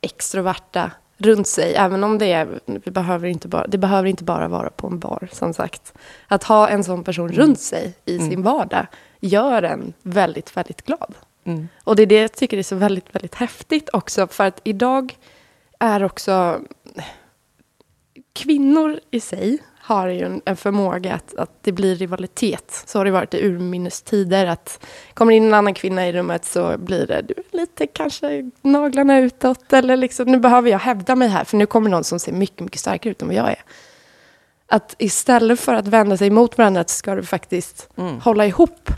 extroverta 0.00 0.90
runt 1.20 1.46
sig, 1.46 1.74
även 1.74 2.04
om 2.04 2.18
det, 2.18 2.32
är, 2.32 2.60
vi 2.66 2.90
behöver 2.90 3.28
inte 3.28 3.48
bara, 3.48 3.66
det 3.66 3.78
behöver 3.78 4.08
inte 4.08 4.24
bara 4.24 4.48
vara 4.48 4.70
på 4.70 4.86
en 4.86 4.98
bar, 4.98 5.28
som 5.32 5.54
sagt. 5.54 5.92
Att 6.28 6.44
ha 6.44 6.68
en 6.68 6.84
sån 6.84 7.04
person 7.04 7.32
runt 7.32 7.60
sig 7.60 7.94
i 8.04 8.16
Mm. 8.16 8.30
sin 8.30 8.42
vardag 8.42 8.86
gör 9.20 9.62
en 9.62 9.92
väldigt, 10.02 10.56
väldigt 10.56 10.82
glad. 10.86 11.14
Mm. 11.44 11.68
Och 11.84 11.96
det 11.96 12.02
är 12.02 12.06
det 12.06 12.20
jag 12.20 12.32
tycker 12.32 12.58
är 12.58 12.62
så 12.62 12.76
väldigt, 12.76 13.14
väldigt 13.14 13.34
häftigt 13.34 13.88
också, 13.92 14.26
för 14.26 14.44
att 14.44 14.60
idag 14.64 15.16
är 15.78 16.02
också 16.04 16.60
kvinnor 18.32 19.00
i 19.10 19.20
sig 19.20 19.58
har 19.82 20.08
ju 20.08 20.24
en, 20.24 20.42
en 20.44 20.56
förmåga 20.56 21.14
att, 21.14 21.34
att 21.36 21.50
det 21.62 21.72
blir 21.72 21.96
rivalitet. 21.96 22.82
Så 22.86 22.98
har 22.98 23.04
det 23.04 23.10
varit 23.10 23.34
i 23.34 23.46
urminnes 23.46 24.02
tider 24.02 24.46
att 24.46 24.86
kommer 25.14 25.32
in 25.32 25.44
en 25.46 25.54
annan 25.54 25.74
kvinna 25.74 26.08
i 26.08 26.12
rummet 26.12 26.44
så 26.44 26.78
blir 26.78 27.06
det 27.06 27.22
du, 27.22 27.34
lite 27.50 27.86
kanske 27.86 28.50
naglarna 28.62 29.18
utåt 29.18 29.72
eller 29.72 29.96
liksom 29.96 30.26
nu 30.32 30.38
behöver 30.38 30.70
jag 30.70 30.78
hävda 30.78 31.16
mig 31.16 31.28
här 31.28 31.44
för 31.44 31.56
nu 31.56 31.66
kommer 31.66 31.90
någon 31.90 32.04
som 32.04 32.18
ser 32.18 32.32
mycket, 32.32 32.60
mycket 32.60 32.80
starkare 32.80 33.10
ut 33.10 33.22
än 33.22 33.28
vad 33.28 33.36
jag 33.36 33.48
är. 33.48 33.62
Att 34.66 34.94
istället 34.98 35.60
för 35.60 35.74
att 35.74 35.86
vända 35.88 36.16
sig 36.16 36.30
mot 36.30 36.58
varandra 36.58 36.84
så 36.84 36.94
ska 36.94 37.14
du 37.14 37.22
faktiskt 37.22 37.88
Mm. 37.96 38.20
hålla 38.20 38.46
ihop 38.46 38.90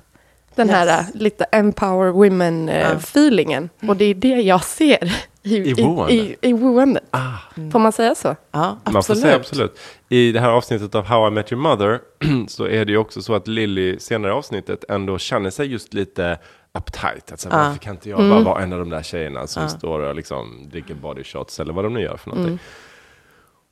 den 0.54 0.68
Yes. 0.68 0.76
här 0.76 1.04
lite 1.14 1.44
empower 1.44 2.06
Ja. 2.06 2.12
women-feelingen. 2.12 3.68
Och 3.88 3.96
det 3.96 4.04
är 4.04 4.14
det 4.14 4.28
jag 4.40 4.64
ser 4.64 5.16
i, 5.44 5.56
I 5.56 5.70
i, 5.70 6.14
i, 6.14 6.36
i 6.48 6.52
wooandet. 6.52 7.02
Ah, 7.10 7.32
Får 7.72 7.78
man 7.78 7.92
säga 7.92 8.14
så? 8.14 8.36
Ja, 8.50 8.78
absolut. 8.84 8.92
man 8.94 9.02
får 9.02 9.14
säga 9.14 9.36
absolut. 9.36 9.78
I 10.08 10.32
det 10.32 10.40
här 10.40 10.50
avsnittet 10.50 10.94
av 10.94 11.04
How 11.04 11.28
I 11.28 11.30
Met 11.30 11.52
Your 11.52 11.62
Mother 11.62 12.00
så 12.48 12.64
är 12.64 12.84
det 12.84 12.92
ju 12.92 12.98
också 12.98 13.22
så 13.22 13.34
att 13.34 13.48
Lily 13.48 13.98
senare 13.98 14.32
i 14.32 14.34
avsnittet 14.34 14.84
ändå 14.88 15.18
känner 15.18 15.50
sig 15.50 15.66
just 15.72 15.94
lite 15.94 16.38
uptight. 16.78 17.32
Att 17.32 17.40
så, 17.40 17.48
här, 17.48 17.58
Ja. 17.58 17.64
Varför 17.64 17.80
kan 17.80 17.94
inte 17.94 18.10
jag 18.10 18.18
Mm. 18.20 18.30
bara 18.30 18.40
vara 18.44 18.62
en 18.62 18.72
av 18.72 18.78
de 18.78 18.90
där 18.90 19.02
tjejerna 19.02 19.46
som 19.46 19.62
Ja. 19.62 19.68
står 19.68 20.00
och 20.00 20.14
liksom 20.14 20.68
dricker 20.72 20.94
body 20.94 21.24
shots 21.24 21.60
eller 21.60 21.72
vad 21.72 21.84
de 21.84 21.94
nu 21.94 22.00
gör 22.00 22.16
för 22.16 22.30
någonting. 22.30 22.58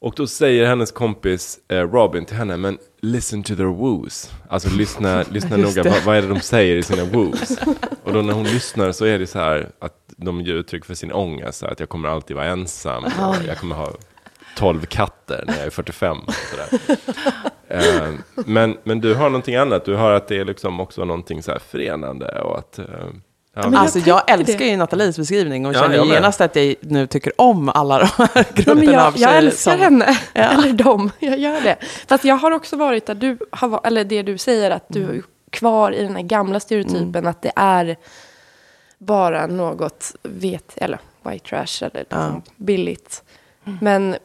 Och 0.02 0.14
då 0.16 0.26
säger 0.26 0.66
hennes 0.66 0.92
kompis 0.92 1.58
eh, 1.68 1.76
Robin 1.76 2.24
till 2.24 2.36
henne, 2.36 2.56
men 2.56 2.78
listen 3.00 3.42
to 3.42 3.54
their 3.56 3.66
woos. 3.66 4.32
Alltså 4.48 4.68
lyssna, 4.76 5.24
lyssna 5.30 5.56
noga, 5.56 5.82
det. 5.82 6.02
vad, 6.06 6.16
är 6.16 6.22
det 6.22 6.28
de 6.28 6.40
säger 6.40 6.76
i 6.76 6.82
sina 6.82 7.04
woos? 7.04 7.58
Och 8.04 8.12
då 8.12 8.22
när 8.22 8.32
hon 8.32 8.44
lyssnar 8.44 8.92
så 8.92 9.04
är 9.04 9.18
det 9.18 9.26
så 9.26 9.38
här 9.38 9.70
att 9.78 9.94
de 10.16 10.40
ger 10.40 10.54
uttryck 10.54 10.84
för 10.84 10.94
sin 10.94 11.12
ångest, 11.12 11.58
så 11.58 11.66
här, 11.66 11.72
att 11.72 11.80
jag 11.80 11.88
kommer 11.88 12.08
alltid 12.08 12.36
vara 12.36 12.46
ensam, 12.46 13.04
jag 13.46 13.58
kommer 13.58 13.76
ha 13.76 13.92
12 14.56 14.86
katter 14.86 15.44
när 15.46 15.56
jag 15.56 15.66
är 15.66 15.70
45. 15.70 16.18
Och 16.18 16.34
sådär. 16.34 16.98
Eh, 17.68 18.08
men, 18.46 18.76
men 18.84 19.00
du 19.00 19.14
har 19.14 19.24
någonting 19.30 19.56
annat, 19.56 19.84
du 19.84 19.94
har 19.94 20.12
att 20.12 20.28
det 20.28 20.36
är 20.38 20.44
liksom 20.44 20.80
också 20.80 21.04
någonting 21.04 21.42
så 21.42 21.52
här 21.52 21.58
förenande 21.58 22.40
och 22.40 22.58
att... 22.58 22.78
eh, 22.78 22.86
ja. 23.54 23.62
Men 23.62 23.72
jag 23.72 23.80
Alltså 23.82 23.98
jag 23.98 24.30
älskar 24.30 24.58
det. 24.58 24.66
ju 24.66 24.76
Nathalies 24.76 25.16
beskrivning 25.18 25.66
och 25.66 25.74
Ja, 25.74 25.80
känner 25.82 26.04
genast 26.04 26.40
att 26.40 26.56
jag 26.56 26.74
nu 26.80 27.06
tycker 27.06 27.40
om 27.40 27.68
alla 27.68 27.98
de 27.98 28.06
här 28.18 28.28
Ja, 28.34 28.42
grupperna 28.54 28.74
men 28.74 28.84
jag, 28.94 29.06
av 29.06 29.12
tjejer. 29.12 29.28
jag 29.28 29.36
älskar 29.38 29.72
som- 29.72 29.80
henne, 29.80 30.18
Ja. 30.32 30.42
eller 30.42 30.72
dem, 30.72 31.10
jag 31.18 31.38
gör 31.38 31.60
det. 31.60 31.76
Fast 32.08 32.24
jag 32.24 32.36
har 32.36 32.50
också 32.50 32.76
varit 32.76 33.06
där 33.06 33.14
du 33.14 33.38
har, 33.50 33.80
eller 33.84 34.04
det 34.04 34.22
du 34.22 34.38
säger 34.38 34.70
att 34.70 34.84
du 34.88 35.02
är 35.10 35.22
kvar 35.50 35.92
i 35.92 36.02
den 36.02 36.16
här 36.16 36.22
gamla 36.22 36.60
stereotypen 36.60 37.26
att 37.26 37.42
det 37.42 37.52
är 37.56 37.96
bara 38.98 39.46
något 39.46 40.14
vet, 40.22 40.72
eller 40.76 40.98
white 41.22 41.48
trash 41.48 41.84
eller 41.86 42.04
Ja. 42.08 42.42
billigt. 42.56 43.22
Men 43.80 44.16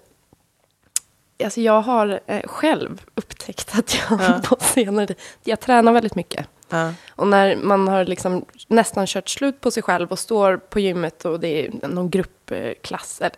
Alltså 1.43 1.61
jag 1.61 1.81
har 1.81 2.19
eh, 2.27 2.41
själv 2.47 3.01
upptäckt 3.15 3.75
att 3.79 3.95
jag 4.09 4.19
Ja. 4.21 4.41
på 4.49 4.55
senare 4.59 5.15
jag 5.43 5.59
tränar 5.59 5.93
väldigt 5.93 6.15
mycket. 6.15 6.47
Ja. 6.69 6.93
Och 7.09 7.27
när 7.27 7.55
man 7.55 7.87
har 7.87 8.05
liksom 8.05 8.45
nästan 8.67 9.07
kört 9.07 9.29
slut 9.29 9.61
på 9.61 9.71
sig 9.71 9.83
själv 9.83 10.11
och 10.11 10.19
står 10.19 10.57
på 10.57 10.79
gymmet 10.79 11.25
och 11.25 11.39
det 11.39 11.65
är 11.65 11.87
någon 11.87 12.09
gruppklass, 12.09 13.21
eller 13.21 13.37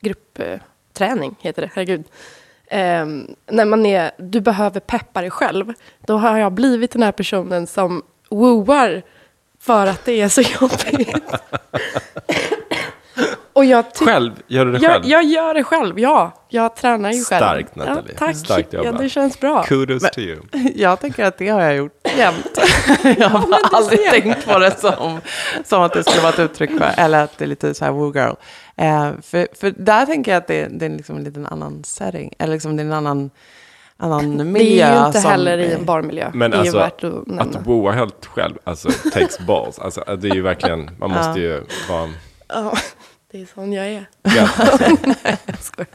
gruppträning 0.00 1.36
heter 1.40 1.62
det, 1.62 1.70
herregud. 1.74 2.04
Ehm, 2.66 3.34
när 3.46 3.64
man 3.64 3.86
är, 3.86 4.10
du 4.18 4.40
behöver 4.40 4.80
peppa 4.80 5.20
dig 5.20 5.30
själv, 5.30 5.72
då 6.00 6.16
har 6.16 6.38
jag 6.38 6.52
blivit 6.52 6.90
den 6.90 7.02
här 7.02 7.12
personen 7.12 7.66
som 7.66 8.02
wooar 8.28 9.02
för 9.58 9.86
att 9.86 10.04
det 10.04 10.20
är 10.20 10.28
så 10.28 10.40
jobbigt. 10.40 11.22
och 13.56 13.64
jag 13.64 13.94
tycker 13.94 14.12
Själv? 14.12 14.32
Gör 14.46 14.64
du 14.64 14.72
det 14.72 14.78
jag, 14.78 14.92
själv? 14.92 15.04
jag 15.06 15.24
gör 15.24 15.54
det 15.54 15.64
själv, 15.64 16.00
ja. 16.00 16.32
Jag 16.48 16.76
tränar 16.76 17.12
ju 17.12 17.24
själv. 17.24 17.40
Starkt, 17.40 17.76
Nathalie. 17.76 18.02
Ja, 18.08 18.14
tack. 18.18 18.36
Starkt 18.36 18.72
ja, 18.72 18.84
jobbat. 18.84 19.00
det 19.00 19.08
känns 19.08 19.40
bra. 19.40 19.62
Kudos 19.62 20.10
to 20.10 20.20
you. 20.20 20.40
Jag 20.74 21.00
tänker 21.00 21.24
att 21.24 21.38
det 21.38 21.48
har 21.48 21.60
jag 21.60 21.76
gjort 21.76 21.92
jämt. 22.16 22.58
jag 23.18 23.28
har 23.28 23.58
aldrig 23.72 24.10
tänkt 24.10 24.46
på 24.46 24.58
det 24.58 24.70
som, 24.70 25.20
som 25.64 25.82
att 25.82 25.92
det 25.92 26.04
skulle 26.04 26.22
vara 26.22 26.32
ett 26.32 26.38
uttryck 26.38 26.70
för, 26.70 26.92
eller 26.96 27.24
att 27.24 27.38
det 27.38 27.44
är 27.44 27.48
lite 27.48 27.74
så 27.74 27.84
här 27.84 27.92
woo 27.92 28.14
girl. 28.14 28.34
Eh, 28.76 29.10
för, 29.22 29.48
för 29.60 29.70
där 29.70 30.06
tänker 30.06 30.30
jag 30.32 30.38
att 30.38 30.46
det, 30.46 30.68
det 30.70 30.86
är 30.86 30.90
liksom 30.90 31.16
en 31.16 31.24
liten 31.24 31.46
annan 31.46 31.84
setting, 31.84 32.32
eller 32.38 32.52
liksom 32.52 32.76
det 32.76 32.82
är 32.82 32.86
en 32.86 32.92
annan, 32.92 33.30
annan 33.96 34.52
miljö. 34.52 34.86
Det 34.86 34.92
är 34.92 35.00
ju 35.00 35.06
inte 35.06 35.20
som- 35.20 35.30
heller 35.30 35.58
i 35.58 35.72
en 35.72 35.84
barmiljö. 35.84 36.30
Men 36.34 36.50
det 36.50 36.56
är 36.56 36.60
alltså, 36.60 36.78
värt 36.78 37.04
att 37.04 37.26
nämna. 37.26 37.42
Att 37.42 37.64
boa 37.64 37.92
helt 37.92 38.26
själv, 38.26 38.54
alltså 38.64 38.88
takes 39.12 39.38
balls. 39.38 39.78
Alltså, 39.78 40.16
det 40.18 40.28
är 40.28 40.34
ju 40.34 40.42
verkligen, 40.42 40.90
man 40.98 41.10
måste 41.10 41.40
ju 41.40 41.64
vara... 41.88 42.08
Det 43.36 43.42
är 43.42 43.46
sån 43.54 43.72
jag 43.72 43.86
är. 43.86 44.06
Ja, 44.22 44.32
Jag 45.46 45.58
skojar. 45.60 45.88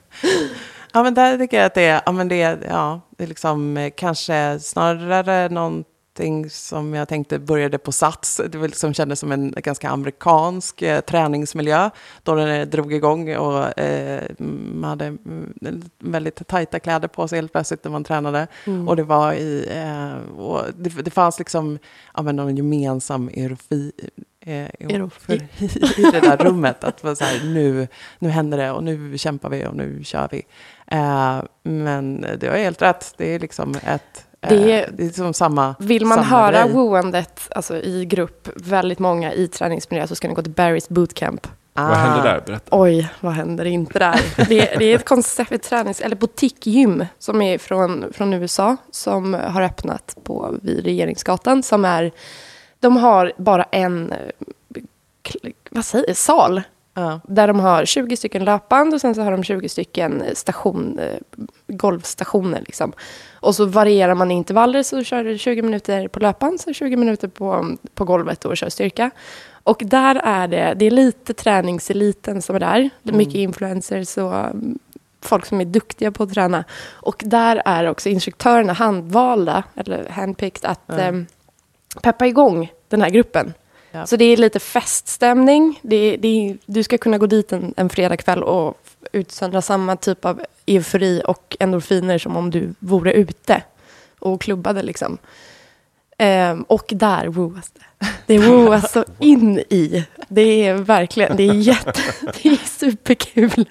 Ja, 0.93 1.03
men 1.03 1.13
där 1.13 1.37
tycker 1.37 1.57
jag 1.57 1.65
att 1.65 1.73
det 1.73 1.85
är, 1.85 2.01
ja, 2.05 2.11
men 2.11 2.27
det 2.27 2.41
är, 2.41 2.67
ja, 2.69 3.01
det 3.17 3.23
är 3.23 3.27
liksom 3.27 3.77
eh, 3.77 3.91
kanske 3.95 4.59
snarare 4.59 5.49
någonting 5.49 6.49
som 6.49 6.93
jag 6.93 7.07
tänkte 7.07 7.39
började 7.39 7.77
på 7.77 7.91
Sats. 7.91 8.41
Det 8.49 8.57
liksom 8.57 8.93
kändes 8.93 9.19
som 9.19 9.31
en 9.31 9.51
ganska 9.57 9.89
amerikansk 9.89 10.81
eh, 10.81 11.01
träningsmiljö 11.01 11.89
då 12.23 12.35
den 12.35 12.49
eh, 12.49 12.67
drog 12.67 12.93
igång 12.93 13.35
och 13.35 13.79
eh, 13.79 14.23
man 14.73 14.89
hade 14.89 15.05
mm, 15.05 15.53
väldigt 15.99 16.47
tajta 16.47 16.79
kläder 16.79 17.07
på 17.07 17.27
sig 17.27 17.37
helt 17.37 17.51
plötsligt 17.51 17.83
när 17.83 17.91
man 17.91 18.03
tränade. 18.03 18.47
Mm. 18.65 18.87
Och 18.87 18.95
det 18.95 19.03
var 19.03 19.33
i, 19.33 19.67
eh, 19.71 20.39
och 20.39 20.61
det, 20.75 20.89
det 20.89 21.11
fanns 21.11 21.39
liksom, 21.39 21.79
ja 22.15 22.21
men 22.21 22.35
någon 22.35 22.57
gemensam 22.57 23.29
erofi, 23.33 23.91
eh, 24.45 24.65
Erofi. 24.79 25.33
i 25.97 26.01
det 26.11 26.19
där 26.19 26.37
rummet. 26.45 26.83
Att 26.83 27.03
vara 27.03 27.15
så 27.15 27.23
här, 27.23 27.41
nu, 27.45 27.87
nu 28.19 28.29
händer 28.29 28.57
det 28.57 28.71
och 28.71 28.83
nu 28.83 29.17
kämpar 29.17 29.49
vi 29.49 29.65
och 29.65 29.75
nu 29.75 30.03
kör 30.03 30.27
vi. 30.31 30.41
Eh, 30.87 31.41
men 31.63 32.21
det 32.21 32.43
är 32.47 32.63
helt 32.63 32.81
rätt. 32.81 33.13
Det 33.17 33.35
är 33.35 33.39
liksom 33.39 33.75
ett... 33.85 34.25
eh, 34.41 34.49
Det 34.49 34.71
är- 34.73 34.89
det 34.93 35.05
är 35.05 35.09
som 35.09 35.33
samma 35.33 35.75
Vill 35.79 36.05
man 36.05 36.17
samma 36.17 36.27
höra 36.41 36.63
grej. 36.63 36.73
wooandet 36.73 37.47
alltså, 37.55 37.77
i 37.77 38.05
grupp, 38.05 38.47
väldigt 38.55 38.99
många 38.99 39.33
i 39.33 39.47
träningsmiljö, 39.47 40.07
så 40.07 40.15
ska 40.15 40.27
ni 40.27 40.33
gå 40.33 40.41
till 40.41 40.53
Barry's 40.53 40.93
bootcamp. 40.93 41.47
vad 41.73 41.85
Ah. 41.85 41.93
hände 41.93 42.29
där? 42.29 42.43
Berätta. 42.45 42.77
Oj, 42.81 43.09
vad 43.19 43.33
händer 43.33 43.65
inte 43.65 43.99
där? 43.99 44.21
Det, 44.49 44.75
det 44.79 44.85
är 44.85 44.95
ett 44.95 45.05
koncept, 45.05 45.51
ett 45.51 45.63
tränings 45.63 46.01
eller 46.01 46.15
boutiquegym 46.15 47.05
som 47.19 47.41
är 47.41 47.57
från, 47.57 48.13
från 48.13 48.33
USA 48.33 48.77
som 48.91 49.33
har 49.33 49.61
öppnat 49.61 50.15
på, 50.23 50.55
vid 50.61 50.85
Regeringsgatan. 50.85 51.63
Som 51.63 51.85
är, 51.85 52.11
de 52.81 52.97
har 52.97 53.31
bara 53.37 53.63
en 53.63 54.11
eh, 54.11 54.81
vad 55.69 55.85
säger, 55.85 56.13
sal 56.13 56.61
Ja. 56.93 57.19
där 57.27 57.47
de 57.47 57.59
har 57.59 57.85
20 57.85 58.17
stycken 58.17 58.45
löpband 58.45 58.93
och 58.93 59.01
sen 59.01 59.15
så 59.15 59.21
har 59.21 59.31
de 59.31 59.43
20 59.43 59.69
stycken 59.69 60.23
station, 60.33 60.99
eh, 60.99 61.17
golvstationer. 61.67 62.59
Liksom. 62.65 62.93
Och 63.33 63.55
så 63.55 63.65
varierar 63.65 64.15
man 64.15 64.31
i 64.31 64.33
intervaller 64.33 64.83
så 64.83 65.03
kör 65.03 65.23
du 65.23 65.37
20 65.37 65.61
minuter 65.61 66.07
på 66.07 66.19
löpband, 66.19 66.61
så 66.61 66.73
20 66.73 66.95
minuter 66.95 67.27
på, 67.27 67.75
på 67.95 68.05
golvet 68.05 68.45
och 68.45 68.57
kör 68.57 68.69
styrka. 68.69 69.11
Och 69.63 69.81
där 69.85 70.15
är 70.15 70.47
det, 70.47 70.73
det 70.77 70.85
är 70.85 70.91
lite 70.91 71.33
träningseliten 71.33 72.41
som 72.41 72.55
är 72.55 72.59
där. 72.59 72.89
Det 73.03 73.11
är 73.11 73.17
mycket 73.17 73.35
influencers 73.35 74.17
och 74.17 74.35
mm, 74.35 74.79
folk 75.21 75.45
som 75.45 75.61
är 75.61 75.65
duktiga 75.65 76.11
på 76.11 76.23
att 76.23 76.33
träna. 76.33 76.63
Och 76.91 77.23
där 77.25 77.61
är 77.65 77.87
också 77.89 78.09
instruktörerna 78.09 78.73
handvalda, 78.73 79.63
eller 79.75 80.09
handpicked, 80.09 80.69
att 80.71 80.81
Ja. 80.85 80.97
em, 80.99 81.25
peppa 82.01 82.27
igång 82.27 82.71
den 82.87 83.01
här 83.01 83.09
gruppen. 83.09 83.53
Ja. 83.91 84.05
Så 84.05 84.15
det 84.15 84.25
är 84.25 84.37
lite 84.37 84.59
feststämning. 84.59 85.79
Det 85.81 86.17
det 86.17 86.57
du 86.65 86.83
ska 86.83 86.97
kunna 86.97 87.17
gå 87.17 87.25
dit 87.25 87.51
en, 87.51 87.73
en 87.77 87.89
fredagkväll 87.89 88.43
och 88.43 88.77
utsöndra 89.11 89.61
samma 89.61 89.95
typ 89.95 90.25
av 90.25 90.41
eufori 90.65 91.21
och 91.25 91.57
endorfiner 91.59 92.17
som 92.17 92.37
om 92.37 92.51
du 92.51 92.73
vore 92.79 93.13
ute 93.13 93.63
och 94.19 94.41
klubbade 94.41 94.83
liksom. 94.83 95.17
Ehm, 96.17 96.63
och 96.63 96.85
där 96.95 97.27
wooas 97.27 97.71
det. 97.71 98.07
Det 98.25 98.37
wooas 98.37 98.91
så 98.91 99.05
in 99.19 99.59
i. 99.59 100.05
Det 100.27 100.67
är 100.67 100.73
verkligen, 100.73 101.37
det 101.37 101.49
är 101.49 101.53
jätte, 101.53 102.01
det 102.21 102.49
är 102.49 102.67
superkul. 102.67 103.69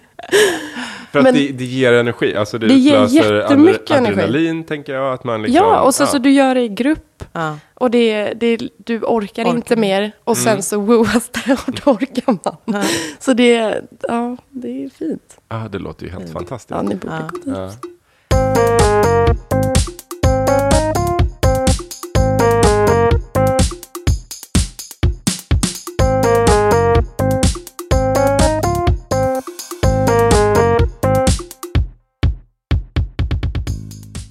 För 1.12 1.18
att 1.18 1.24
Men- 1.24 1.34
det, 1.34 1.48
det 1.52 1.64
ger 1.64 1.92
energi, 1.92 2.36
alltså 2.36 2.58
det, 2.58 2.66
Det 2.66 2.74
ger 2.74 3.06
jättemycket 3.06 3.90
energi. 3.90 4.12
adrenalin 4.20 4.64
tänker 4.64 4.94
jag. 4.94 5.12
Att 5.14 5.24
man 5.24 5.42
liksom, 5.42 5.56
ja, 5.66 5.80
och 5.80 5.94
så, 5.94 6.06
så 6.06 6.18
du 6.18 6.30
gör 6.30 6.54
det 6.54 6.60
i 6.62 6.68
grupp. 6.68 7.24
Ja. 7.32 7.58
Och 7.74 7.90
det, 7.90 8.32
det, 8.34 8.56
du 8.76 8.96
orkar, 9.02 9.42
Orkar. 9.44 9.54
inte 9.56 9.76
mer 9.76 10.12
och 10.24 10.36
sen 10.36 10.48
Mm. 10.52 10.62
så 10.62 10.80
wooas 10.80 11.28
det 11.28 11.52
och 11.66 11.74
då 11.84 11.90
orkar 11.90 12.22
man. 12.44 12.56
Ja. 12.64 12.82
Så 13.18 13.32
det, 13.32 13.80
ja, 14.08 14.36
det 14.48 14.84
är 14.84 14.88
fint. 14.90 15.36
Ja, 15.48 15.68
det 15.72 15.78
låter 15.78 16.04
ju 16.04 16.10
helt 16.12 16.22
Mm. 16.24 16.34
fantastiskt. 16.34 16.70
Ja, 16.70 16.82
ni 16.82 16.94
borde 16.94 17.14
Ja. 17.44 17.52
gå 17.54 17.66
dit. 17.66 19.49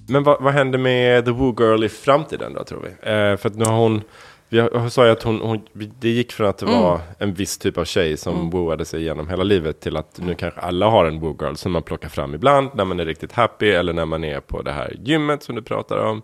Men 0.09 0.23
vad, 0.23 0.41
vad 0.41 0.53
händer 0.53 0.79
med 0.79 1.25
The 1.25 1.31
Woo 1.31 1.55
Girl 1.59 1.83
i 1.83 1.89
framtiden 1.89 2.53
då 2.53 2.63
tror 2.63 2.81
vi? 2.81 2.89
Eh, 3.09 3.37
för 3.37 3.47
att 3.49 3.55
nu 3.55 3.65
har 3.65 3.77
hon, 3.77 4.01
vi 4.49 4.67
sa 4.89 5.05
ju 5.05 5.11
att 5.11 5.23
hon, 5.23 5.41
hon, 5.41 5.61
det 5.99 6.09
gick 6.09 6.31
från 6.31 6.47
att 6.47 6.57
det 6.57 6.65
Mm. 6.65 6.81
var 6.81 6.99
en 7.17 7.33
viss 7.33 7.57
typ 7.57 7.77
av 7.77 7.85
tjej 7.85 8.17
som 8.17 8.35
Mm. 8.35 8.49
wooade 8.49 8.85
sig 8.85 9.01
igenom 9.01 9.29
hela 9.29 9.43
livet 9.43 9.79
till 9.79 9.97
att 9.97 10.19
nu 10.23 10.35
kanske 10.35 10.59
alla 10.59 10.89
har 10.89 11.05
en 11.05 11.19
Woo 11.19 11.37
Girl 11.41 11.53
som 11.55 11.71
man 11.71 11.83
plockar 11.83 12.09
fram 12.09 12.33
ibland 12.35 12.69
när 12.73 12.85
man 12.85 12.99
är 12.99 13.05
riktigt 13.05 13.31
happy 13.31 13.69
eller 13.69 13.93
när 13.93 14.05
man 14.05 14.23
är 14.23 14.39
på 14.39 14.61
det 14.61 14.71
här 14.71 14.95
gymmet 15.03 15.43
som 15.43 15.55
du 15.55 15.61
pratar 15.61 15.97
om. 15.97 16.21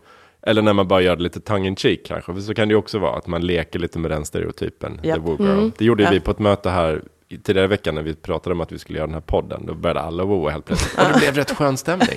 Eller 0.48 0.62
när 0.62 0.74
man 0.74 0.88
bara 0.88 1.02
gör 1.02 1.16
det 1.16 1.24
lite 1.24 1.40
tongue 1.40 1.68
in 1.68 1.76
cheek 1.76 2.06
kanske. 2.06 2.34
För 2.34 2.42
så 2.42 2.54
kan 2.54 2.68
det 2.68 2.72
ju 2.72 2.78
också 2.78 3.00
vara 3.00 3.18
att 3.18 3.28
man 3.28 3.42
leker 3.42 3.80
lite 3.80 4.00
med 4.00 4.12
den 4.12 4.26
stereotypen. 4.26 5.00
Japp. 5.04 5.16
The 5.16 5.22
Woo 5.22 5.38
Girl. 5.40 5.50
Mm. 5.58 5.72
Det 5.78 5.86
gjorde 5.86 6.04
Ja. 6.04 6.10
vi 6.12 6.20
på 6.20 6.32
ett 6.32 6.40
möte 6.40 6.70
här 6.70 7.02
tidigare 7.44 7.66
i 7.66 7.68
veckan 7.68 7.96
när 7.96 8.02
vi 8.02 8.16
pratade 8.16 8.54
om 8.54 8.62
att 8.62 8.72
vi 8.72 8.80
skulle 8.80 8.98
göra 9.00 9.08
den 9.08 9.14
här 9.14 9.22
podden. 9.22 9.66
Då 9.66 9.74
började 9.74 10.02
alla 10.02 10.24
wooa 10.24 10.52
helt 10.52 10.66
plötsligt. 10.66 10.98
Och 11.00 11.06
det 11.14 11.20
blev 11.20 11.36
rätt 11.36 11.52
skön 11.52 11.78
stämning. 11.78 12.10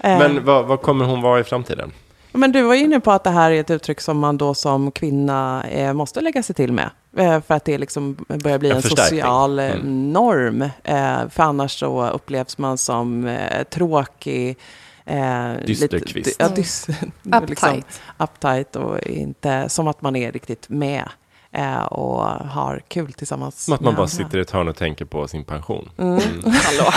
Eh, 0.00 0.18
Men 0.18 0.44
vad, 0.44 0.66
vad 0.66 0.82
kommer 0.82 1.04
hon 1.04 1.22
vara 1.22 1.40
i 1.40 1.44
framtiden? 1.44 1.92
Men 2.32 2.52
du 2.52 2.62
var 2.62 2.74
inne 2.74 3.00
på 3.00 3.12
att 3.12 3.24
det 3.24 3.30
här 3.30 3.50
är 3.50 3.60
ett 3.60 3.70
uttryck 3.70 4.00
som 4.00 4.18
man 4.18 4.38
då 4.38 4.54
som 4.54 4.90
kvinna 4.90 5.64
eh, 5.70 5.92
måste 5.92 6.20
lägga 6.20 6.42
sig 6.42 6.54
till 6.54 6.72
med. 6.72 6.90
Eh, 7.16 7.40
för 7.40 7.54
att 7.54 7.64
det 7.64 7.78
liksom 7.78 8.24
börjar 8.28 8.58
bli 8.58 8.70
En 8.70 8.76
en, 8.76 8.82
social 8.82 9.58
eh, 9.58 9.70
Mm. 9.72 10.12
norm. 10.12 10.62
Eh, 10.84 11.28
för 11.30 11.42
annars 11.42 11.78
så 11.78 12.08
upplevs 12.08 12.58
man 12.58 12.78
som 12.78 13.26
eh, 13.26 13.62
tråkig. 13.64 14.56
Eh, 15.04 15.52
Dysterkvist. 15.66 16.14
lite- 16.14 16.30
Ja, 16.38 16.48
dys, 16.48 16.88
liksom, 17.22 17.42
Uptight. 17.42 18.00
uptight 18.18 18.76
och 18.76 18.98
inte 19.02 19.68
som 19.68 19.88
att 19.88 20.02
man 20.02 20.16
är 20.16 20.32
riktigt 20.32 20.68
med. 20.68 21.08
Eh, 21.52 21.82
och 21.82 22.24
har 22.24 22.82
kul 22.88 23.12
tillsammans 23.12 23.64
Som 23.64 23.74
att 23.74 23.80
man 23.80 23.94
bara 23.94 24.02
andra. 24.02 24.08
sitter 24.08 24.38
i 24.38 24.40
ett 24.40 24.50
hörn 24.50 24.68
och 24.68 24.76
tänker 24.76 25.04
på 25.04 25.28
sin 25.28 25.44
pension. 25.44 25.90
Mm. 25.98 26.12
Mm. 26.12 26.22
Hallå. 26.44 26.92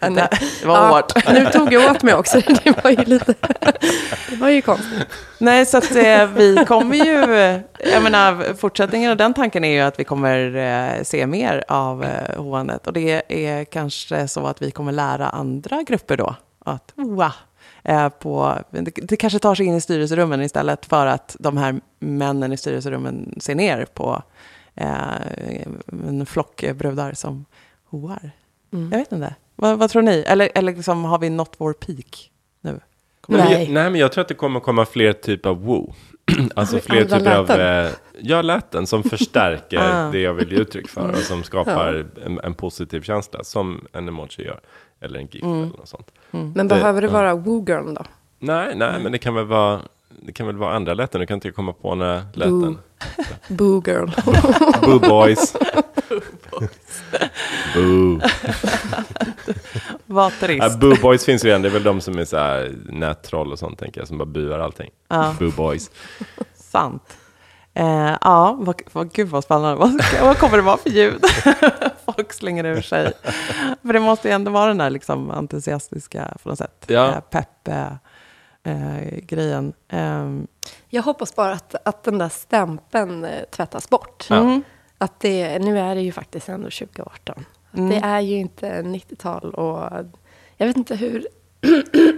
Det, 0.14 0.66
var 0.66 0.76
Ja, 0.76 0.88
hårt. 0.88 1.12
Nu 1.32 1.46
tog 1.46 1.72
jag 1.72 1.90
åt 1.90 2.02
mig 2.02 2.14
också. 2.14 2.40
Det 2.64 2.84
var 2.84 2.90
ju 2.90 3.04
lite... 3.04 3.34
Det 4.30 4.36
var 4.36 4.48
ju 4.48 4.62
konstigt. 4.62 5.06
Nej, 5.38 5.66
så 5.66 5.78
att 5.78 5.96
eh, 5.96 6.26
vi 6.26 6.64
kommer 6.68 6.96
ju, 6.96 7.12
jag 7.92 8.02
menar, 8.02 8.54
fortsättningen 8.54 9.10
av 9.10 9.16
den 9.16 9.34
tanken 9.34 9.64
är 9.64 9.72
ju 9.72 9.80
att 9.80 10.00
vi 10.00 10.04
kommer 10.04 10.56
eh, 10.56 11.02
se 11.02 11.26
mer 11.26 11.64
av 11.68 12.04
eh, 12.04 12.36
hoandet. 12.36 12.86
Och 12.86 12.92
det 12.92 13.22
är 13.28 13.64
kanske 13.64 14.28
så 14.28 14.46
att 14.46 14.62
vi 14.62 14.70
kommer 14.70 14.92
lära 14.92 15.28
andra 15.28 15.82
grupper 15.82 16.16
då 16.16 16.34
att 16.64 16.92
hoa. 16.96 17.32
Eh, 17.88 18.08
på, 18.08 18.58
det, 18.70 18.90
det 19.02 19.16
kanske 19.16 19.38
tar 19.38 19.54
sig 19.54 19.66
in 19.66 19.74
i 19.74 19.80
styrelserummen 19.80 20.42
istället 20.42 20.86
för 20.86 21.06
att 21.06 21.36
de 21.38 21.56
här 21.56 21.80
männen 21.98 22.52
i 22.52 22.56
styrelserummen 22.56 23.34
ser 23.40 23.54
ner 23.54 23.84
på 23.84 24.22
eh, 24.74 24.88
en 26.08 26.26
flock 26.26 26.64
brudar 26.74 27.12
som 27.12 27.44
hoar. 27.84 28.30
Mm. 28.72 28.92
Jag 28.92 28.98
vet 28.98 29.12
inte. 29.12 29.34
Vad, 29.56 29.78
vad 29.78 29.90
tror 29.90 30.02
ni? 30.02 30.24
Eller, 30.26 30.50
eller 30.54 30.72
liksom, 30.72 31.04
har 31.04 31.18
vi 31.18 31.30
nått 31.30 31.54
vår 31.58 31.72
peak 31.72 32.30
nu? 32.60 32.80
Nej. 33.28 33.52
jag, 33.52 33.72
nej, 33.72 33.90
men 33.90 33.94
jag 34.00 34.12
tror 34.12 34.22
att 34.22 34.28
det 34.28 34.34
kommer 34.34 34.60
komma 34.60 34.86
fler 34.86 35.12
typer 35.22 35.50
av 35.50 35.64
woo. 35.64 35.92
alltså 36.54 36.78
fler 36.78 37.02
Andra 37.02 37.18
typer 37.18 37.36
av... 37.36 37.46
läten. 37.48 37.86
Eh, 37.86 37.92
ja, 38.20 38.42
läten 38.42 38.86
som 38.86 39.02
förstärker 39.02 39.78
Ah. 40.06 40.10
det 40.10 40.20
jag 40.20 40.34
vill 40.34 40.52
ge 40.52 40.58
uttryck 40.58 40.88
för 40.88 41.08
och 41.08 41.16
som 41.16 41.42
skapar 41.42 42.06
en, 42.24 42.40
en 42.40 42.54
positiv 42.54 43.02
känsla, 43.02 43.44
som 43.44 43.86
en 43.92 44.08
emoji 44.08 44.44
gör. 44.44 44.60
Eller 45.00 45.18
en 45.18 45.26
gif 45.26 45.42
eller 45.44 45.54
något 45.66 45.88
sånt. 45.88 46.10
Men 46.30 46.54
Det- 46.54 46.64
behöver 46.64 47.00
det 47.00 47.06
ja. 47.06 47.12
vara 47.12 47.34
woo-girl 47.34 47.94
då? 47.94 48.04
Nej, 48.38 48.74
nej, 48.76 49.00
men 49.02 49.12
det 49.12 49.18
kan 49.18 49.34
väl 49.34 49.44
vara... 49.46 49.80
Det 50.22 50.32
kan 50.32 50.46
väl 50.46 50.56
vara 50.56 50.74
andra 50.76 50.94
läten, 50.94 51.20
du 51.20 51.26
kan 51.26 51.34
inte 51.34 51.50
komma 51.50 51.72
på 51.72 51.94
några 51.94 52.22
läten. 52.34 52.78
Boo-girl. 53.48 54.10
Boo 54.84 54.98
boys. 54.98 55.52
Boo. 57.74 58.20
Var 60.06 60.30
trist. 60.30 60.62
Ja, 60.62 60.76
Boo 60.78 60.96
boys 61.02 61.24
finns 61.24 61.44
ju 61.44 61.48
igen, 61.48 61.62
det 61.62 61.68
är 61.68 61.72
väl 61.72 61.82
de 61.82 62.00
som 62.00 62.18
är 62.18 62.24
så 62.24 62.36
här 62.36 62.74
nättroll 62.84 63.52
och 63.52 63.58
sånt 63.58 63.78
tänker 63.78 64.00
jag, 64.00 64.08
som 64.08 64.18
bara 64.18 64.24
buar 64.24 64.58
allting. 64.58 64.90
Ja. 65.08 65.34
Boo 65.38 65.50
boys. 65.50 65.90
Sant. 66.54 67.02
Eh, 67.76 68.16
ja, 68.20 68.56
vad, 68.60 68.82
vad, 68.92 69.12
gud 69.12 69.28
vad 69.28 69.44
spännande. 69.44 69.74
Vad, 69.74 70.02
vad 70.22 70.38
kommer 70.38 70.56
det 70.56 70.62
vara 70.62 70.76
för 70.76 70.90
ljud? 70.90 71.24
Folk 72.04 72.32
slänger 72.32 72.64
ur 72.64 72.80
sig. 72.80 73.12
För 73.82 73.92
det 73.92 74.00
måste 74.00 74.28
ju 74.28 74.34
ändå 74.34 74.50
vara 74.50 74.66
den 74.68 74.78
där 74.78 74.90
liksom 74.90 75.30
entusiastiska 75.30 76.36
på 76.42 76.48
något 76.48 76.58
sätt. 76.58 76.84
Ja. 76.86 77.08
Eh, 77.12 77.20
pepp 77.20 77.68
eh, 77.68 77.86
eh, 78.62 79.18
grejen. 79.22 79.72
Ehm, 79.88 80.46
Jag 80.88 81.02
hoppas 81.02 81.34
bara 81.36 81.52
att, 81.52 81.74
att 81.84 82.02
den 82.04 82.18
där 82.18 82.28
stämpeln 82.28 83.24
eh, 83.24 83.44
tvättas 83.50 83.88
bort. 83.88 84.26
Ja. 84.30 84.36
mm, 84.36 84.62
Att 84.98 85.20
det, 85.20 85.58
nu 85.58 85.78
är 85.78 85.94
det 85.94 86.00
ju 86.00 86.12
faktiskt 86.12 86.48
ändå 86.48 86.70
2018. 86.70 87.34
Att 87.70 87.78
Mm. 87.78 87.88
Det 87.90 87.96
är 88.06 88.20
ju 88.20 88.36
inte 88.36 88.82
90-tal 88.82 89.54
och 89.54 89.90
jag 90.56 90.66
vet 90.66 90.76
inte 90.76 90.96
hur... 90.96 91.26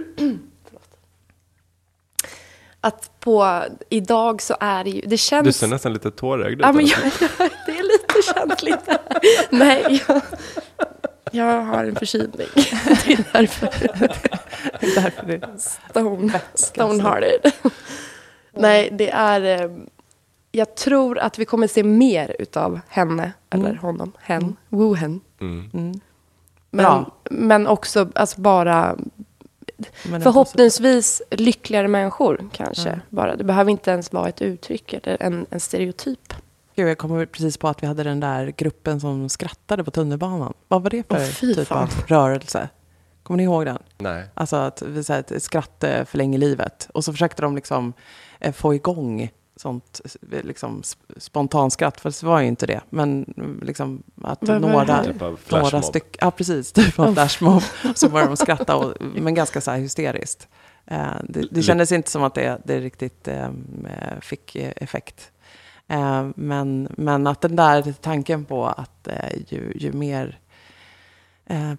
Att 2.81 3.11
på 3.19 3.63
idag 3.89 4.41
så 4.41 4.55
är 4.59 4.83
det 4.83 4.89
ju... 4.89 5.01
Det 5.01 5.17
känns... 5.17 5.45
Du 5.45 5.51
ser 5.53 5.67
nästan 5.67 5.93
lite 5.93 6.11
tårögd 6.11 6.53
ut. 6.53 6.65
Ja, 6.65 6.71
men 6.71 6.85
jag, 6.85 6.99
jag, 7.39 7.49
det 7.65 7.71
är 7.71 7.83
lite 7.83 8.33
känsligt. 8.33 8.89
Nej, 9.49 10.03
jag, 10.07 10.21
jag 11.31 11.61
har 11.61 11.83
en 11.85 11.95
förkylning. 11.95 12.47
Det 13.05 13.13
är 13.13 13.23
därför. 13.33 13.67
därför 15.01 15.25
det 15.25 15.47
Stone, 15.59 16.41
Stonehearted. 16.53 17.51
Nej, 18.53 18.89
det 18.91 19.09
är... 19.09 19.61
eh, 19.63 19.71
Jag 20.51 20.75
tror 20.75 21.19
att 21.19 21.39
vi 21.39 21.45
kommer 21.45 21.67
se 21.67 21.83
mer 21.83 22.35
utav 22.39 22.79
henne, 22.87 23.31
eller 23.49 23.75
honom, 23.75 24.11
hen, 24.19 24.55
woo 24.69 24.93
hen. 24.93 25.21
Mm. 25.41 25.69
Mm. 25.73 25.99
Men, 26.71 27.05
men 27.31 27.67
också 27.67 28.09
alltså 28.15 28.41
bara 28.41 28.95
förhoppningsvis 30.23 31.21
lyckligare 31.31 31.87
människor 31.87 32.49
kanske. 32.51 32.89
Ja. 32.89 32.99
Bara. 33.09 33.35
Det 33.35 33.43
behöver 33.43 33.71
inte 33.71 33.91
ens 33.91 34.13
vara 34.13 34.29
ett 34.29 34.41
uttryck 34.41 34.93
eller 34.93 35.17
en, 35.19 35.45
en 35.49 35.59
stereotyp. 35.59 36.33
Gud, 36.75 36.89
jag 36.89 36.97
kommer 36.97 37.25
precis 37.25 37.57
på 37.57 37.67
att 37.67 37.83
vi 37.83 37.87
hade 37.87 38.03
den 38.03 38.19
där 38.19 38.53
gruppen 38.57 38.99
som 38.99 39.29
skrattade 39.29 39.83
på 39.83 39.91
tunnelbanan. 39.91 40.53
Vad 40.67 40.83
var 40.83 40.89
det 40.89 41.07
för 41.09 41.25
fy 41.25 41.55
typ 41.55 41.67
fan. 41.67 41.83
av 41.83 41.89
rörelse? 42.07 42.69
Kommer 43.23 43.37
ni 43.37 43.43
ihåg 43.43 43.65
den? 43.65 43.77
Nej. 43.97 44.25
Alltså 44.33 44.55
att 44.55 44.81
vi 44.81 45.03
säger 45.03 45.19
att 45.19 45.43
skratt 45.43 45.83
eh, 45.83 46.05
förlänger 46.05 46.37
livet. 46.37 46.89
Och 46.93 47.05
så 47.05 47.11
försökte 47.11 47.41
de 47.41 47.55
liksom 47.55 47.93
eh, 48.39 48.53
få 48.53 48.73
igång 48.73 49.31
sånt 49.59 50.01
liksom 50.21 50.81
sp- 50.81 51.19
spontanskratt. 51.19 52.01
För 52.01 52.09
det 52.09 52.23
var 52.23 52.41
ju 52.41 52.47
inte 52.47 52.67
det. 52.67 52.81
Men 52.89 53.33
liksom 53.61 54.03
att 54.23 54.41
det 54.41 54.59
några? 54.59 55.03
Typ 55.03 55.21
några 55.51 55.81
stycken, 55.81 56.17
ja 56.19 56.31
precis, 56.31 56.71
typ 56.73 56.99
av 56.99 57.13
flashmob. 57.13 57.63
Så 57.95 58.09
började 58.09 58.29
de 58.29 58.37
skratta, 58.37 58.75
och, 58.75 58.93
men 59.15 59.33
ganska 59.33 59.61
så 59.61 59.71
här 59.71 59.77
hysteriskt. 59.77 60.47
Eh, 60.85 61.15
det, 61.23 61.47
det 61.51 61.63
kändes 61.63 61.91
inte 61.91 62.11
som 62.11 62.23
att 62.23 62.35
det, 62.35 62.61
det 62.65 62.79
riktigt 62.79 63.27
eh, 63.27 63.49
fick 64.21 64.55
eh, 64.55 64.71
effekt. 64.75 65.31
Eh, 65.87 66.27
men, 66.35 66.87
men 66.97 67.27
att 67.27 67.41
den 67.41 67.55
där 67.55 67.93
tanken 68.01 68.45
på 68.45 68.67
att 68.67 69.07
eh, 69.07 69.37
ju, 69.47 69.73
ju 69.75 69.91
mer 69.91 70.39
eh, 71.45 71.73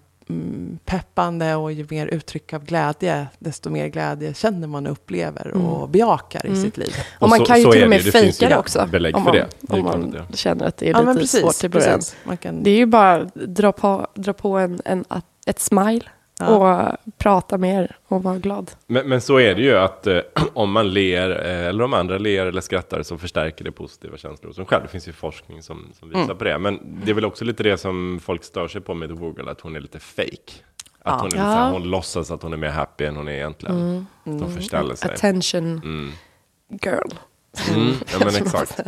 peppande 0.85 1.55
och 1.55 1.71
ju 1.71 1.87
mer 1.89 2.07
uttryck 2.07 2.53
av 2.53 2.65
glädje, 2.65 3.27
desto 3.39 3.69
mer 3.69 3.87
glädje 3.87 4.33
känner 4.33 4.67
man 4.67 4.85
och 4.85 4.91
upplever 4.91 5.47
och 5.51 5.77
Mm. 5.79 5.91
bejakar 5.91 6.45
i 6.45 6.49
Mm. 6.49 6.61
sitt 6.63 6.77
liv. 6.77 6.93
Och 7.19 7.29
man 7.29 7.39
så- 7.39 7.45
kan 7.45 7.61
ju 7.61 7.71
till 7.71 7.83
och 7.83 7.89
med 7.89 7.99
det. 7.99 8.05
Det 8.05 8.11
fejka 8.11 8.49
det 8.49 8.57
också. 8.57 8.87
belägg 8.91 9.15
om 9.15 9.23
för 9.23 9.33
man, 9.33 9.35
det. 9.61 9.73
Om 9.73 9.83
man 9.83 10.11
det- 10.31 10.37
känner 10.37 10.65
att 10.65 10.77
det 10.77 10.89
är 10.89 10.93
Ja, 10.93 10.99
lite 11.01 11.13
precis. 11.19 11.41
svårt 11.41 11.63
i 11.63 11.69
början. 11.69 12.01
kan, 12.41 12.63
Det 12.63 12.69
är 12.71 12.77
ju 12.77 12.85
bara 12.85 13.13
att 13.15 13.33
dra 13.35 13.71
på, 13.71 14.07
dra 14.15 14.33
på 14.33 14.57
en, 14.57 14.81
en, 14.85 15.05
ett 15.45 15.59
smile. 15.59 16.05
Och 16.41 16.97
prata 17.17 17.57
mer 17.57 17.95
och 18.07 18.23
vara 18.23 18.37
glad. 18.37 18.71
Men, 18.87 19.09
men 19.09 19.21
så 19.21 19.39
är 19.39 19.55
det 19.55 19.61
ju 19.61 19.77
att 19.77 20.07
eh, 20.07 20.19
om 20.53 20.71
man 20.71 20.89
ler, 20.89 21.29
eh, 21.45 21.67
eller 21.67 21.83
om 21.83 21.93
andra 21.93 22.17
ler 22.17 22.45
eller 22.45 22.61
skrattar, 22.61 23.03
så 23.03 23.17
förstärker 23.17 23.65
det 23.65 23.71
positiva 23.71 24.17
känslor 24.17 24.49
hos 24.49 24.59
en 24.59 24.65
själv. 24.65 24.83
Det 24.83 24.89
finns 24.89 25.07
ju 25.07 25.11
forskning 25.13 25.63
som, 25.63 25.87
som 25.99 26.09
visar 26.09 26.21
Mm. 26.23 26.37
på 26.37 26.43
det. 26.43 26.57
Men 26.57 26.79
det 27.05 27.11
är 27.11 27.15
väl 27.15 27.25
också 27.25 27.45
lite 27.45 27.63
det 27.63 27.77
som 27.77 28.19
folk 28.23 28.43
stör 28.43 28.67
sig 28.67 28.81
på 28.81 28.93
med 28.93 29.19
Google, 29.19 29.51
att 29.51 29.61
hon 29.61 29.75
är 29.75 29.79
lite 29.79 29.99
fake. 29.99 30.29
Att 31.03 31.11
Ja. 31.11 31.11
hon, 31.17 31.25
är 31.27 31.31
lite, 31.31 31.41
här, 31.41 31.71
hon 31.71 31.83
låtsas 31.83 32.31
att 32.31 32.41
hon 32.43 32.53
är 32.53 32.57
mer 32.57 32.69
happy 32.69 33.05
än 33.05 33.15
hon 33.15 33.27
är 33.27 33.31
egentligen. 33.33 34.05
De 34.23 34.51
förställer 34.55 34.95
sig. 34.95 35.13
Attention 35.13 35.81
Mm. 35.83 36.11
girl. 36.69 37.09
Mm, 37.73 37.93
ja, 38.13 38.19
men 38.19 38.35
exakt. 38.35 38.79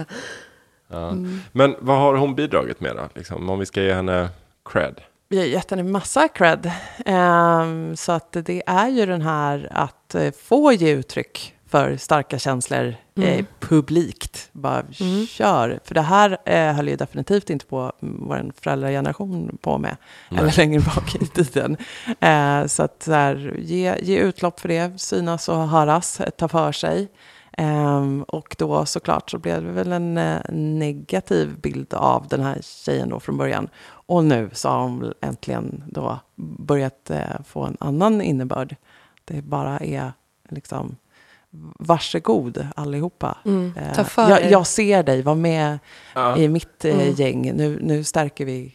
Ja. 0.88 1.16
Men 1.52 1.76
vad 1.80 1.98
har 1.98 2.16
hon 2.16 2.36
bidragit 2.36 2.80
med 2.82 2.96
då? 2.96 3.10
Liksom, 3.16 3.50
om 3.50 3.60
vi 3.60 3.66
ska 3.66 3.82
ge 3.82 3.94
henne 3.94 4.30
cred. 4.66 5.02
Vi 5.34 5.40
har 5.40 5.46
gett 5.46 5.70
henne 5.72 5.84
massa 5.84 6.28
cred. 6.28 6.72
Ehm, 7.06 7.96
så 7.98 8.12
att 8.12 8.32
det 8.46 8.64
är 8.66 8.88
ju 8.88 9.06
den 9.06 9.22
här 9.22 9.68
att 9.72 10.16
eh, 10.16 10.32
få 10.44 10.72
ge 10.72 10.92
uttryck 10.92 11.54
för 11.70 11.98
starka 11.98 12.40
känslor 12.40 12.86
eh, 13.18 13.34
Mm. 13.34 13.46
publikt. 13.60 14.50
Bara 14.52 14.84
Mm. 15.00 15.28
kör. 15.28 15.80
För 15.84 15.96
det 15.96 16.02
här 16.02 16.38
eh, 16.46 16.74
höll 16.74 16.88
ju 16.90 16.96
definitivt 16.96 17.50
inte 17.50 17.66
på 17.66 17.92
mm, 18.02 18.28
vår 18.28 18.52
föräldrageneration 18.62 19.58
på 19.62 19.78
med. 19.78 19.98
Nej. 20.30 20.40
Eller 20.42 20.58
längre 20.58 20.80
bak 20.96 21.16
i 21.16 21.26
tiden. 21.28 21.78
Eh, 22.20 22.66
så 22.68 22.84
att 22.84 23.04
så 23.04 23.12
här, 23.12 23.56
ge, 23.60 23.96
ge 24.02 24.18
utlopp 24.18 24.60
för 24.60 24.68
det, 24.70 25.00
synas 25.02 25.50
och 25.50 25.68
höras, 25.70 26.20
eh, 26.20 26.30
ta 26.30 26.48
för 26.48 26.72
sig. 26.72 27.08
Ehm, 27.58 28.24
och 28.28 28.56
då 28.60 28.86
såklart 28.86 29.30
så 29.30 29.38
blev 29.38 29.64
det 29.64 29.72
väl 29.72 29.92
en 29.92 30.18
eh, 30.18 30.42
negativ 30.52 31.60
bild 31.62 31.94
av 31.94 32.28
den 32.28 32.42
här 32.42 32.58
tjejen 32.62 33.10
då 33.10 33.20
från 33.20 33.38
början. 33.38 33.70
Och 33.86 34.24
nu 34.24 34.50
så 34.54 34.70
har 34.70 34.82
hon 34.82 35.14
äntligen 35.22 35.84
då 35.88 36.20
börjat 36.60 37.10
eh, 37.10 37.20
få 37.48 37.64
en 37.64 37.78
annan 37.80 38.22
innebörd. 38.22 38.76
Det 39.26 39.42
bara 39.42 39.78
är 39.80 40.12
liksom 40.50 40.96
varsågod 41.80 42.68
allihopa. 42.76 43.38
Mm. 43.46 43.74
Ta 43.96 44.04
för 44.04 44.30
jag, 44.30 44.52
jag 44.52 44.68
ser 44.68 45.04
dig, 45.04 45.22
var 45.22 45.36
med 45.36 45.80
Ja. 46.16 46.38
i 46.38 46.48
mitt 46.48 46.86
eh, 46.86 46.94
Mm. 46.94 47.14
gäng. 47.14 47.54
Nu, 47.56 47.80
nu 47.82 48.04
stärker 48.04 48.46
vi 48.46 48.74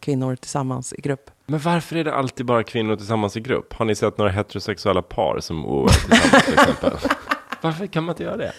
kvinnor 0.00 0.36
tillsammans 0.36 0.92
i 0.92 1.00
grupp. 1.00 1.30
Men 1.46 1.60
varför 1.60 1.96
är 1.96 2.04
det 2.04 2.14
alltid 2.14 2.46
bara 2.46 2.62
kvinnor 2.62 2.96
tillsammans 2.96 3.36
i 3.36 3.40
grupp? 3.40 3.72
Har 3.72 3.84
ni 3.84 3.94
sett 3.94 4.18
några 4.18 4.30
heterosexuella 4.30 5.02
par 5.02 5.40
som 5.40 5.66
OR 5.66 5.88
tillsammans 5.88 6.44
till 6.44 6.54
exempel? 6.54 6.92
Varför 7.60 7.86
kan 7.86 8.04
man 8.04 8.12
inte 8.12 8.22
göra 8.22 8.36
det? 8.36 8.52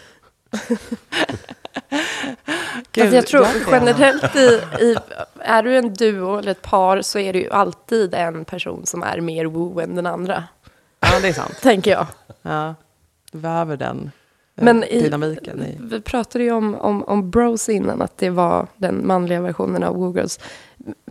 Alltså 3.02 3.16
jag 3.16 3.28
tror 3.28 3.48
generellt 3.72 4.36
i, 4.36 4.62
i, 4.84 4.96
är 5.40 5.64
du 5.64 5.78
en 5.78 5.94
duo 5.94 6.38
eller 6.38 6.52
ett 6.52 6.62
par 6.62 7.02
så 7.02 7.20
är 7.20 7.34
det 7.34 7.40
ju 7.40 7.50
alltid 7.50 8.14
en 8.14 8.46
person 8.46 8.86
som 8.86 9.04
är 9.04 9.22
mer 9.22 9.46
woo 9.46 9.80
än 9.80 9.96
den 9.96 10.06
andra. 10.06 10.44
Ja, 11.00 11.20
det 11.22 11.28
är 11.28 11.34
sant. 11.34 11.58
Tänker 11.62 11.92
jag. 11.92 12.08
Ja, 12.42 12.76
du 13.32 13.38
behöver 13.38 13.78
den 13.78 14.12
eh, 14.56 14.64
Men 14.64 14.84
i- 14.84 15.02
dynamiken. 15.02 15.64
I. 15.64 15.78
Vi 15.82 16.02
pratade 16.02 16.44
ju 16.44 16.52
om, 16.52 16.76
om, 16.76 17.04
om 17.04 17.30
bros 17.32 17.70
innan, 17.70 18.02
att 18.02 18.18
det 18.18 18.30
var 18.30 18.68
den 18.78 19.08
manliga 19.08 19.42
versionen 19.42 19.84
av 19.84 19.96
Woo 19.96 20.16
Girls. 20.16 20.40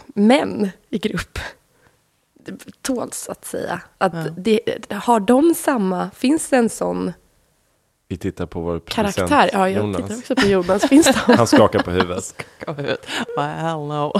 Män 0.07 0.71
i 0.91 0.99
grupp, 0.99 1.39
tåls 2.83 3.29
att 3.29 3.45
säga. 3.45 3.81
Att 3.99 4.15
Ja. 4.15 4.25
det, 4.37 4.61
har 4.93 5.21
de 5.21 5.55
samma, 5.55 6.11
finns 6.15 6.49
det 6.49 6.57
en 6.57 6.69
sån 6.69 7.13
Vi 8.11 8.17
tittar 8.17 8.47
på 8.47 8.61
vår 8.61 8.79
producent 8.79 9.29
karaktär? 9.29 9.51
Ja, 9.53 9.69
jag 9.71 9.83
Jonas. 9.83 10.03
tittar 10.03 10.19
också 10.19 10.37
på 10.37 10.47
Jonas. 10.47 10.89
Finns 10.89 11.07
det? 11.07 11.15
Han 11.37 11.47
skakar 11.47 11.83
på 11.83 11.91
huvudet. 11.91 12.45
Kom 12.65 12.79
ut. 12.79 13.07
Well, 13.37 13.49
hell 13.49 13.79
no. 13.79 14.13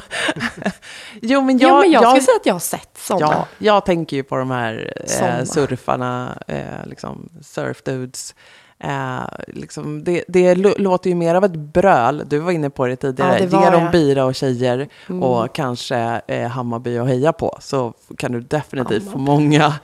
jo, 1.23 1.41
men 1.41 1.59
jag, 1.59 1.71
ja, 1.71 1.81
men 1.81 1.91
jag, 1.91 2.03
jag, 2.03 2.11
skulle 2.11 2.23
säga 2.23 2.37
att 2.37 2.47
jag 2.47 2.55
har 2.55 2.61
sett 2.61 2.99
såna. 2.99 3.21
ja, 3.21 3.47
jag 3.59 3.85
tänker 3.85 4.17
ju 4.17 4.23
på 4.23 4.37
de 4.37 4.51
här 4.51 4.93
eh, 5.23 5.45
surfarna, 5.45 6.43
eh, 6.47 6.87
liksom 6.87 7.29
surfdudes. 7.43 8.35
Eh, 8.81 9.21
liksom, 9.47 10.05
det 10.05 10.25
det 10.29 10.55
låter 10.55 11.11
ju 11.11 11.17
mer 11.17 11.35
av 11.35 11.45
ett 11.45 11.57
bröl. 11.57 12.23
Du 12.27 12.39
var 12.39 12.53
inne 12.53 12.71
på 12.71 12.87
det 12.87 12.97
tidigare. 12.97 13.39
Ja, 13.41 13.47
det 13.47 13.65
Ge 13.65 13.71
dem 13.71 13.89
bira 13.93 14.25
och 14.25 14.35
tjejer 14.35 14.89
Mm. 15.09 15.23
och 15.23 15.55
kanske 15.55 16.21
eh, 16.27 16.49
Hammarby 16.49 16.99
att 16.99 17.09
heja 17.09 17.33
på. 17.33 17.57
Så 17.61 17.95
kan 18.17 18.33
du 18.33 18.41
definitivt 18.41 19.05
få 19.05 19.11
Hammarby. 19.11 19.43
många 19.45 19.75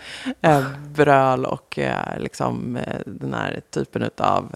eh, 0.43 0.63
bröl 0.95 1.47
och 1.47 1.79
eh, 1.79 2.19
liksom, 2.19 2.77
eh, 2.77 2.97
den 3.07 3.35
här 3.35 3.61
typen 3.71 4.11
av 4.17 4.55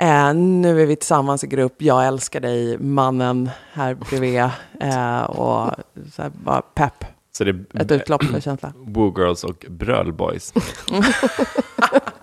Eh, 0.00 0.34
nu 0.34 0.82
är 0.82 0.86
vi 0.86 0.96
tillsammans 0.96 1.44
i 1.44 1.46
grupp, 1.46 1.74
jag 1.82 2.06
älskar 2.06 2.40
dig, 2.40 2.78
mannen 2.78 3.50
här 3.72 3.94
bredvid. 3.94 4.40
Eh, 4.80 5.20
och 5.22 5.70
så 6.14 6.22
här, 6.22 6.30
bara 6.44 6.62
pepp. 6.62 7.04
Så 7.32 7.44
det 7.44 7.50
är 7.50 7.64
Ett 7.82 7.90
utlopp 7.90 8.24
för 8.24 8.40
känsla. 8.40 8.72
Woo 8.86 9.14
Girls 9.18 9.44
och 9.44 9.64
Bröl 9.68 10.12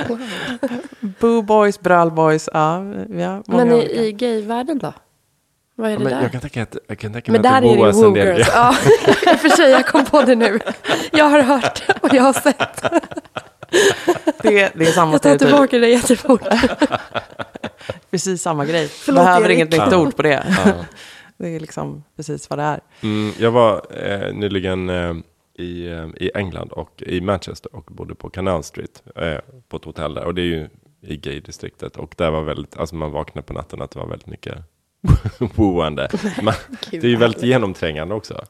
Boo 1.20 1.42
boys, 1.42 1.80
bröl 1.80 2.10
boys. 2.10 2.48
Ja, 2.52 2.80
många 2.80 3.42
Men 3.46 3.72
olika. 3.72 3.92
i, 3.92 4.06
i 4.08 4.12
gayvärlden 4.12 4.78
då? 4.78 4.92
Vad 5.78 5.88
är 5.88 5.92
Ja, 5.92 5.98
det 5.98 6.04
men 6.04 6.12
där? 6.12 6.22
jag 6.22 6.32
kan 6.32 6.40
tänka, 6.40 6.62
att, 6.62 6.76
jag 6.88 6.98
kan 6.98 7.12
tänka 7.12 7.32
mig 7.32 7.40
Men 7.40 7.52
att 7.54 7.62
där 7.62 7.68
det 7.70 7.76
boas 7.76 8.02
en 8.02 8.12
del. 8.14 8.44
Ja, 8.54 8.74
i 9.32 9.34
och 9.34 9.40
för 9.40 9.48
sig, 9.48 9.70
jag 9.70 9.86
kom 9.86 10.04
på 10.04 10.22
det 10.22 10.34
nu. 10.36 10.58
Jag 11.12 11.24
har 11.24 11.40
hört 11.42 11.82
och 12.02 12.14
jag 12.14 12.22
har 12.22 12.32
sett. 12.32 12.82
det, 14.42 14.70
det 14.74 14.84
är 14.88 14.92
samma 14.92 15.12
Jag 15.12 15.22
tar 15.22 15.38
tillbaka 15.38 15.78
det 15.78 15.88
jättefort. 15.88 16.42
Precis 18.10 18.42
samma 18.42 18.64
grej. 18.64 18.88
Förlåt, 18.88 19.24
Behöver 19.24 19.46
Erik. 19.46 19.54
inget 19.56 19.70
nytt 19.70 19.82
Ja. 19.92 19.96
ord 19.98 20.16
på 20.16 20.22
det. 20.22 20.44
Ja. 20.66 20.72
Det 21.38 21.56
är 21.56 21.60
liksom 21.60 22.04
precis 22.16 22.50
vad 22.50 22.58
det 22.58 22.62
är. 22.62 22.80
Mm, 23.02 23.32
jag 23.38 23.50
var 23.50 23.86
eh, 24.04 24.32
nyligen 24.34 24.88
eh, 24.88 25.14
i, 25.58 25.86
eh, 25.86 26.06
i 26.16 26.30
England 26.34 26.72
och 26.72 27.02
i 27.02 27.20
Manchester 27.20 27.76
och 27.76 27.84
bodde 27.84 28.14
på 28.14 28.30
Canal 28.30 28.62
Street 28.62 29.02
eh, 29.16 29.38
på 29.68 29.76
ett 29.76 29.84
hotell 29.84 30.14
där. 30.14 30.24
Och 30.24 30.34
det 30.34 30.42
är 30.42 30.46
ju 30.46 30.68
i 31.00 31.16
gay-distriktet. 31.16 31.96
Och 31.96 32.14
där 32.16 32.30
var 32.30 32.42
väldigt, 32.42 32.76
alltså 32.76 32.94
man 32.94 33.10
vaknade 33.10 33.46
på 33.46 33.52
natten 33.52 33.82
att 33.82 33.90
det 33.90 33.98
var 33.98 34.06
väldigt 34.06 34.26
mycket 34.26 34.54
wooande. 35.56 36.08
Man, 36.42 36.54
det 36.90 37.04
är 37.04 37.08
ju 37.08 37.16
väldigt 37.16 37.42
genomträngande 37.42 38.14
också. 38.14 38.44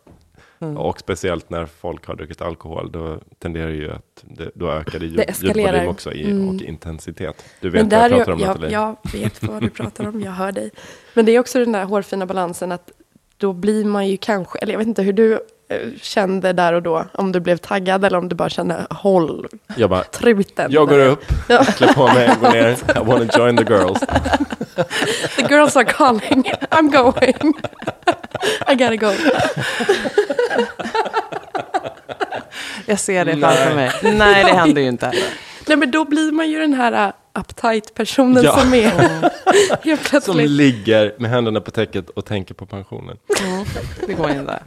Mm. 0.58 0.76
Och 0.76 1.00
speciellt 1.00 1.50
när 1.50 1.66
folk 1.66 2.06
har 2.06 2.14
druckit 2.14 2.42
alkohol, 2.42 2.92
då 2.92 3.20
tenderar 3.38 3.70
ju 3.70 3.92
att, 3.92 4.24
det, 4.24 4.50
då 4.54 4.70
ökar 4.70 4.98
det, 4.98 5.06
Det 5.06 5.40
ljud, 5.42 5.56
ljudvolym 5.56 5.88
också 5.88 6.12
i, 6.12 6.30
Mm. 6.30 6.48
och 6.48 6.62
intensitet. 6.62 7.44
Du 7.60 7.70
vet 7.70 7.92
vad 7.92 8.02
jag 8.02 8.10
pratar 8.10 8.32
om 8.32 8.38
jag, 8.38 8.48
Nathalie? 8.48 8.72
jag, 8.72 8.96
jag 9.02 9.20
vet 9.20 9.42
vad 9.42 9.62
du 9.62 9.70
pratar 9.70 10.08
om, 10.08 10.20
jag 10.20 10.32
hör 10.32 10.52
dig. 10.52 10.70
Men 11.14 11.24
det 11.24 11.32
är 11.32 11.40
också 11.40 11.58
den 11.58 11.72
där 11.72 11.84
hårfina 11.84 12.26
balansen 12.26 12.72
att 12.72 12.92
då 13.36 13.52
blir 13.52 13.84
man 13.84 14.08
ju 14.08 14.16
kanske, 14.16 14.58
eller 14.58 14.72
jag 14.72 14.78
vet 14.78 14.88
inte 14.88 15.02
hur 15.02 15.12
du 15.12 15.40
kände 16.02 16.52
där 16.52 16.72
och 16.72 16.82
då, 16.82 17.04
om 17.12 17.32
du 17.32 17.40
blev 17.40 17.56
taggad 17.56 18.04
eller 18.04 18.18
om 18.18 18.28
du 18.28 18.34
bara 18.36 18.48
kände 18.48 18.86
håll 18.90 19.46
Jag 19.76 19.90
bara, 19.90 20.02
truten. 20.04 20.72
jag 20.72 20.88
går 20.88 20.98
upp, 20.98 21.24
Ja. 21.48 21.64
klär 21.64 21.92
på 21.92 22.06
mig, 22.06 22.30
går 22.40 22.50
ner, 22.52 22.70
I 22.96 23.04
wanna 23.04 23.26
join 23.38 23.56
the 23.56 23.64
girls. 23.74 24.00
The 25.36 25.42
girls 25.54 25.76
are 25.76 25.84
calling, 25.84 26.52
I'm 26.70 26.90
going. 26.92 27.54
I 28.68 28.74
gotta 28.74 28.96
go. 28.96 29.12
Jag 32.86 32.98
ser 33.00 33.24
det 33.24 33.36
framför 33.36 33.74
mig. 33.74 33.90
Nej, 34.02 34.44
det 34.44 34.52
händer 34.52 34.82
ju 34.82 34.88
inte. 34.88 35.12
Nej 35.68 35.76
men 35.76 35.90
då 35.90 36.04
blir 36.04 36.32
man 36.32 36.50
ju 36.50 36.58
den 36.60 36.74
här 36.74 37.06
uh, 37.08 37.12
uptight 37.40 37.94
personen 37.94 38.44
Ja. 38.44 38.58
som 38.58 38.74
är 38.74 38.80
helt 39.82 40.00
Som 40.02 40.10
plötsligt. 40.10 40.50
ligger 40.50 41.14
med 41.18 41.30
händerna 41.30 41.60
på 41.60 41.70
täcket 41.70 42.10
och 42.10 42.24
tänker 42.24 42.54
på 42.54 42.66
pensionen. 42.66 43.16
Det 44.06 44.14
går 44.14 44.30
inte. 44.30 44.58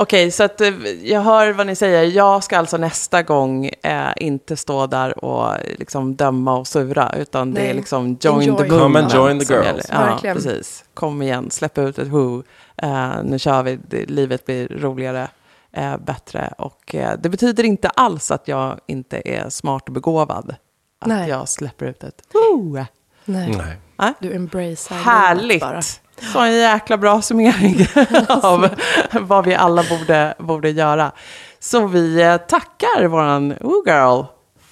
Okej, 0.00 0.30
så 0.30 0.44
att 0.44 0.60
eh, 0.60 0.68
jag 1.02 1.20
hör 1.20 1.52
vad 1.52 1.66
ni 1.66 1.74
säger. 1.76 2.02
Jag 2.04 2.44
ska 2.44 2.58
alltså 2.58 2.76
nästa 2.76 3.22
gång 3.22 3.66
eh, 3.82 4.08
inte 4.16 4.56
stå 4.56 4.86
där 4.86 5.24
och 5.24 5.54
liksom 5.78 6.16
döma 6.16 6.58
och 6.58 6.66
sura, 6.66 7.14
utan 7.18 7.54
det 7.54 7.60
Nej. 7.60 7.70
är 7.70 7.74
liksom 7.74 8.18
join 8.20 8.42
Enjoy. 8.42 8.62
the 8.62 8.68
Come 8.68 8.98
and 9.00 9.12
join 9.12 9.40
the 9.40 9.54
girls. 9.54 9.86
Ja, 9.92 10.00
Verkligen. 10.00 10.36
precis. 10.36 10.84
Kom 10.94 11.22
igen, 11.22 11.50
släpp 11.50 11.78
ut 11.78 11.98
ett 11.98 12.08
who. 12.08 12.42
Eh, 12.76 13.10
nu 13.24 13.38
kör 13.38 13.62
vi, 13.62 13.78
det, 13.88 14.10
livet 14.10 14.46
blir 14.46 14.68
roligare, 14.68 15.28
eh, 15.72 15.96
bättre. 15.96 16.54
Och 16.58 16.94
eh, 16.94 17.18
det 17.18 17.28
betyder 17.28 17.64
inte 17.64 17.88
alls 17.88 18.30
att 18.30 18.48
jag 18.48 18.78
inte 18.86 19.22
är 19.24 19.48
smart 19.50 19.82
och 19.86 19.92
begåvad. 19.94 20.54
Att 21.00 21.08
Nej. 21.08 21.28
jag 21.28 21.48
släpper 21.48 21.86
ut 21.86 22.04
ett 22.04 22.22
who. 22.32 22.84
Nej, 23.24 23.56
Nej. 23.96 24.12
Du 24.20 24.34
embracear 24.34 24.98
Härligt! 24.98 25.60
bara. 25.60 25.80
Så 26.32 26.38
en 26.38 26.54
jäkla 26.54 26.96
bra 26.96 27.22
summering 27.22 27.86
av 28.42 28.68
vad 29.12 29.44
vi 29.44 29.54
alla 29.54 29.84
borde, 29.90 30.34
borde 30.38 30.70
göra. 30.70 31.12
Så 31.60 31.86
vi 31.86 32.22
eh, 32.22 32.36
tackar 32.36 33.06
våran 33.06 33.54
girl 33.86 34.22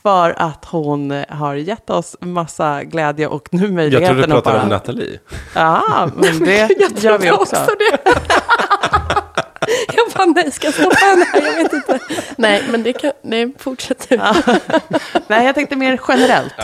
för 0.02 0.30
att 0.38 0.64
hon 0.64 1.24
har 1.28 1.54
gett 1.54 1.90
oss 1.90 2.16
massa 2.20 2.84
glädje 2.84 3.26
och 3.26 3.48
nu 3.50 3.62
Jag 3.62 3.72
möjligheten 3.72 4.16
trodde 4.16 4.32
du 4.32 4.38
att 4.38 4.44
pratade 4.44 4.56
bara... 4.58 4.62
om 4.62 4.68
Nathalie. 4.68 5.18
Ja, 5.54 6.08
men 6.14 6.38
det 6.44 6.56
Jag 6.56 6.70
gör 6.98 7.18
vi 7.18 7.28
trodde 7.28 7.32
också. 7.32 7.56
det. 7.56 7.98
jag 9.96 10.12
bara, 10.16 10.24
nej, 10.26 10.52
ska 10.52 10.66
jag 10.66 10.74
stoppa 10.74 10.96
henne 10.96 11.24
här? 11.24 11.42
Jag 11.46 11.56
vet 11.62 11.72
inte. 11.72 12.00
Nej, 12.36 12.62
men 12.70 12.82
det 12.82 12.92
kan, 12.92 13.12
nej, 13.22 13.52
fortsätt 13.58 14.08
du. 14.08 14.16
Nej, 15.28 15.46
jag 15.46 15.54
tänkte 15.54 15.76
mer 15.76 16.00
generellt 16.08 16.54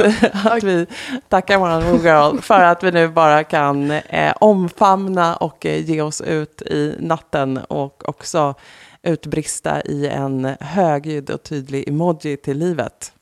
att 0.45 0.63
vi 0.63 0.87
tackar 1.29 1.59
våran 1.59 1.83
girl 2.03 2.39
för 2.41 2.61
att 2.61 2.83
vi 2.83 2.91
nu 2.93 3.09
bara 3.09 3.45
kan 3.45 3.91
eh, 3.91 4.35
omfamna 4.41 5.37
och 5.37 5.67
eh, 5.67 5.85
ge 5.91 6.03
oss 6.03 6.21
ut 6.21 6.63
i 6.63 6.97
natten 7.01 7.59
och 7.59 8.09
också 8.09 8.55
utbrista 9.03 9.83
i 9.83 10.09
en 10.09 10.57
högljudd 10.61 11.31
och 11.31 11.43
tydlig 11.43 11.89
emoji 11.89 12.37
till 12.37 12.59
livet. 12.59 13.13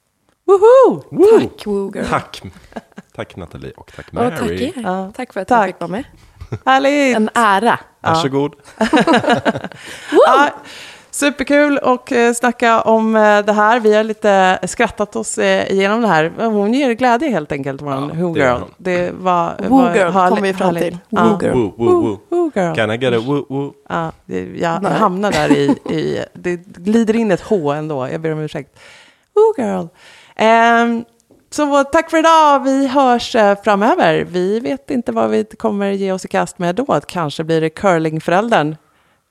Woho! 0.46 1.00
Tack, 1.40 1.66
Wooger. 1.66 2.04
Tack. 2.04 2.42
Tack 3.14 3.36
Nathalie 3.36 3.72
och 3.76 3.92
tack 3.96 4.06
Och 4.08 4.14
Mary. 4.14 4.30
tack 4.36 4.76
er. 4.76 4.82
Ja. 4.82 5.12
Tack 5.16 5.32
för 5.32 5.40
att 5.40 5.48
Tack. 5.48 5.58
jag 5.60 5.66
fick 5.66 5.80
vara 5.80 5.90
med. 5.90 6.04
Härligt! 6.66 7.16
En 7.16 7.30
ära. 7.34 7.78
Varsågod. 8.00 8.54
Ja, 10.26 10.48
superkul 11.10 11.78
och 11.78 12.12
eh, 12.12 12.32
snacka 12.32 12.80
om 12.80 13.16
eh, 13.16 13.38
det 13.44 13.52
här. 13.52 13.80
Vi 13.80 13.94
har 13.94 14.04
lite 14.04 14.58
skrattat 14.62 15.16
oss 15.16 15.38
eh, 15.38 15.72
igenom 15.72 16.00
det 16.02 16.08
här. 16.08 16.32
Hon 16.38 16.74
ger 16.74 16.92
glädje 16.92 17.28
helt 17.28 17.52
enkelt, 17.52 17.82
vår 17.82 17.92
Ja, 17.92 17.98
Who 18.14 18.36
Girl. 18.36 18.60
Det 18.78 19.10
var, 19.14 19.54
Woo 19.68 19.82
var 19.82 19.94
girl 19.94 20.10
härligt- 20.10 20.34
kom 20.34 20.42
vi 20.42 20.54
fram 20.54 20.74
till. 20.76 20.98
Woo 21.08 21.20
Ja. 21.20 21.38
girl. 21.42 21.52
Woo, 21.54 21.72
woo, 21.76 22.02
woo. 22.02 22.18
Woo 22.28 22.50
girl. 22.54 22.74
Can 22.74 22.90
I 22.90 22.96
get 22.96 23.14
a 23.14 23.18
woo, 23.26 23.46
woo? 23.48 23.72
Ja, 23.88 24.12
det, 24.26 24.40
jag 24.56 24.82
Nej. 24.82 24.92
hamnar 24.92 25.32
där 25.32 25.52
i, 25.52 25.64
i, 25.94 26.24
det 26.34 26.56
glider 26.66 27.16
in 27.16 27.30
ett 27.30 27.40
H 27.40 27.72
ändå, 27.72 28.08
jag 28.08 28.20
ber 28.20 28.32
om 28.32 28.38
ursäkt. 28.38 28.78
Oh 29.34 29.64
girl. 29.66 29.86
Ehm, 30.36 31.04
så 31.50 31.84
tack 31.84 32.10
för 32.10 32.18
idag, 32.18 32.64
vi 32.64 32.86
hörs 32.86 33.34
eh, 33.36 33.58
framöver. 33.64 34.24
Vi 34.24 34.60
vet 34.60 34.90
inte 34.90 35.12
vad 35.12 35.30
vi 35.30 35.44
kommer 35.44 35.90
ge 35.90 36.12
oss 36.12 36.24
i 36.24 36.28
kast 36.28 36.58
med 36.58 36.74
då, 36.74 37.00
kanske 37.06 37.44
blir 37.44 37.60
det 37.60 37.70
curlingföräldern. 37.70 38.76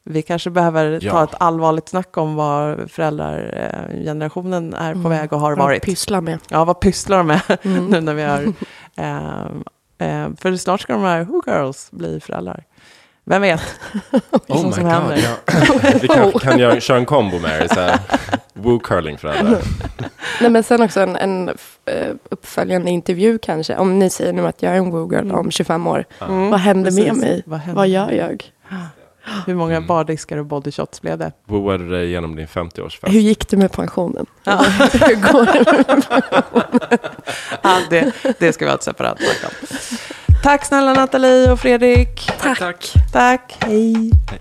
Vi 0.03 0.21
kanske 0.21 0.49
behöver 0.49 0.99
ta 0.99 1.05
Ja. 1.05 1.23
ett 1.23 1.35
allvarligt 1.39 1.89
snack 1.89 2.17
om 2.17 2.35
vad 2.35 2.91
föräldrargenerationen 2.91 4.73
är 4.73 4.93
på 4.93 5.09
väg 5.09 5.33
och 5.33 5.39
har 5.39 5.49
Vad 5.55 5.59
varit. 5.59 5.83
Pyssla 5.83 6.21
med. 6.21 6.39
Ja, 6.49 6.65
vad 6.65 6.79
pysslar 6.79 7.17
de 7.17 7.27
med 7.27 7.41
Mm. 7.63 7.85
nu 7.87 8.01
när 8.01 8.13
vi 8.13 8.23
har... 8.23 8.53
ehm, 8.95 9.63
ehm, 9.97 10.35
för 10.35 10.55
snart 10.55 10.81
ska 10.81 10.93
de 10.93 11.01
här 11.03 11.23
Who 11.23 11.41
Girls 11.47 11.91
bli 11.91 12.19
föräldrar. 12.19 12.63
Vem 13.25 13.41
vet? 13.41 13.61
Oh 14.47 14.63
my 14.65 14.83
god. 14.83 15.17
Ja. 15.17 15.35
Vi 16.01 16.07
kanske 16.07 16.39
kan 16.39 16.59
göra, 16.59 16.79
köra 16.79 16.97
en 16.97 17.05
kombo 17.05 17.39
med 17.39 17.61
det. 17.61 17.69
Så 17.73 17.79
här. 17.79 17.99
Woo 18.61 18.79
curling 18.79 19.17
föräldrar. 19.17 19.61
Nej, 20.41 20.49
men 20.51 20.63
sen 20.63 20.81
också 20.81 20.99
en, 21.01 21.15
en 21.15 21.49
eh, 21.85 22.07
uppföljande 22.31 22.91
intervju 22.91 23.37
kanske. 23.41 23.75
Om 23.77 23.99
ni 23.99 24.09
säger 24.09 24.33
nu 24.33 24.47
att 24.47 24.63
jag 24.63 24.73
är 24.73 24.77
en 24.77 24.91
Woo-girl 24.91 25.31
om 25.31 25.51
25 25.51 25.87
år. 25.87 26.05
Mm, 26.21 26.49
Vad 26.49 26.59
händer 26.59 26.91
med 26.91 27.05
precis. 27.07 27.21
mig? 27.23 27.43
Vad, 27.45 27.59
händer? 27.59 27.75
Vad 27.75 27.87
gör 27.87 28.11
jag? 28.11 28.51
Hur 29.45 29.55
många 29.55 29.75
Mm. 29.75 29.87
bardiskar 29.87 30.37
och 30.37 30.45
bodyshots 30.45 31.01
blev 31.01 31.17
det? 31.17 31.31
Wooade 31.45 31.83
du 31.83 31.89
dig 31.89 32.09
genom 32.11 32.35
din 32.35 32.47
50-årsfest? 32.47 33.09
Hur 33.11 33.19
gick 33.19 33.49
det 33.49 33.57
med 33.57 33.71
pensionen? 33.71 34.25
Ja. 34.43 34.65
Hur 34.93 35.15
går 35.33 35.45
det? 35.45 36.99
Ja, 37.61 37.77
det, 37.89 38.11
det 38.39 38.53
ska 38.53 38.65
vi 38.65 38.69
ha 38.71 38.75
ett 38.75 38.83
separat 38.83 39.17
snack 39.19 39.51
om. 39.51 39.67
Tack 40.43 40.65
snälla 40.65 40.93
Nathalie 40.93 41.51
och 41.51 41.59
Fredrik. 41.59 42.31
Tack. 42.41 42.93
Tack. 43.11 43.57
Hej. 43.59 43.93
Hej. 44.29 44.39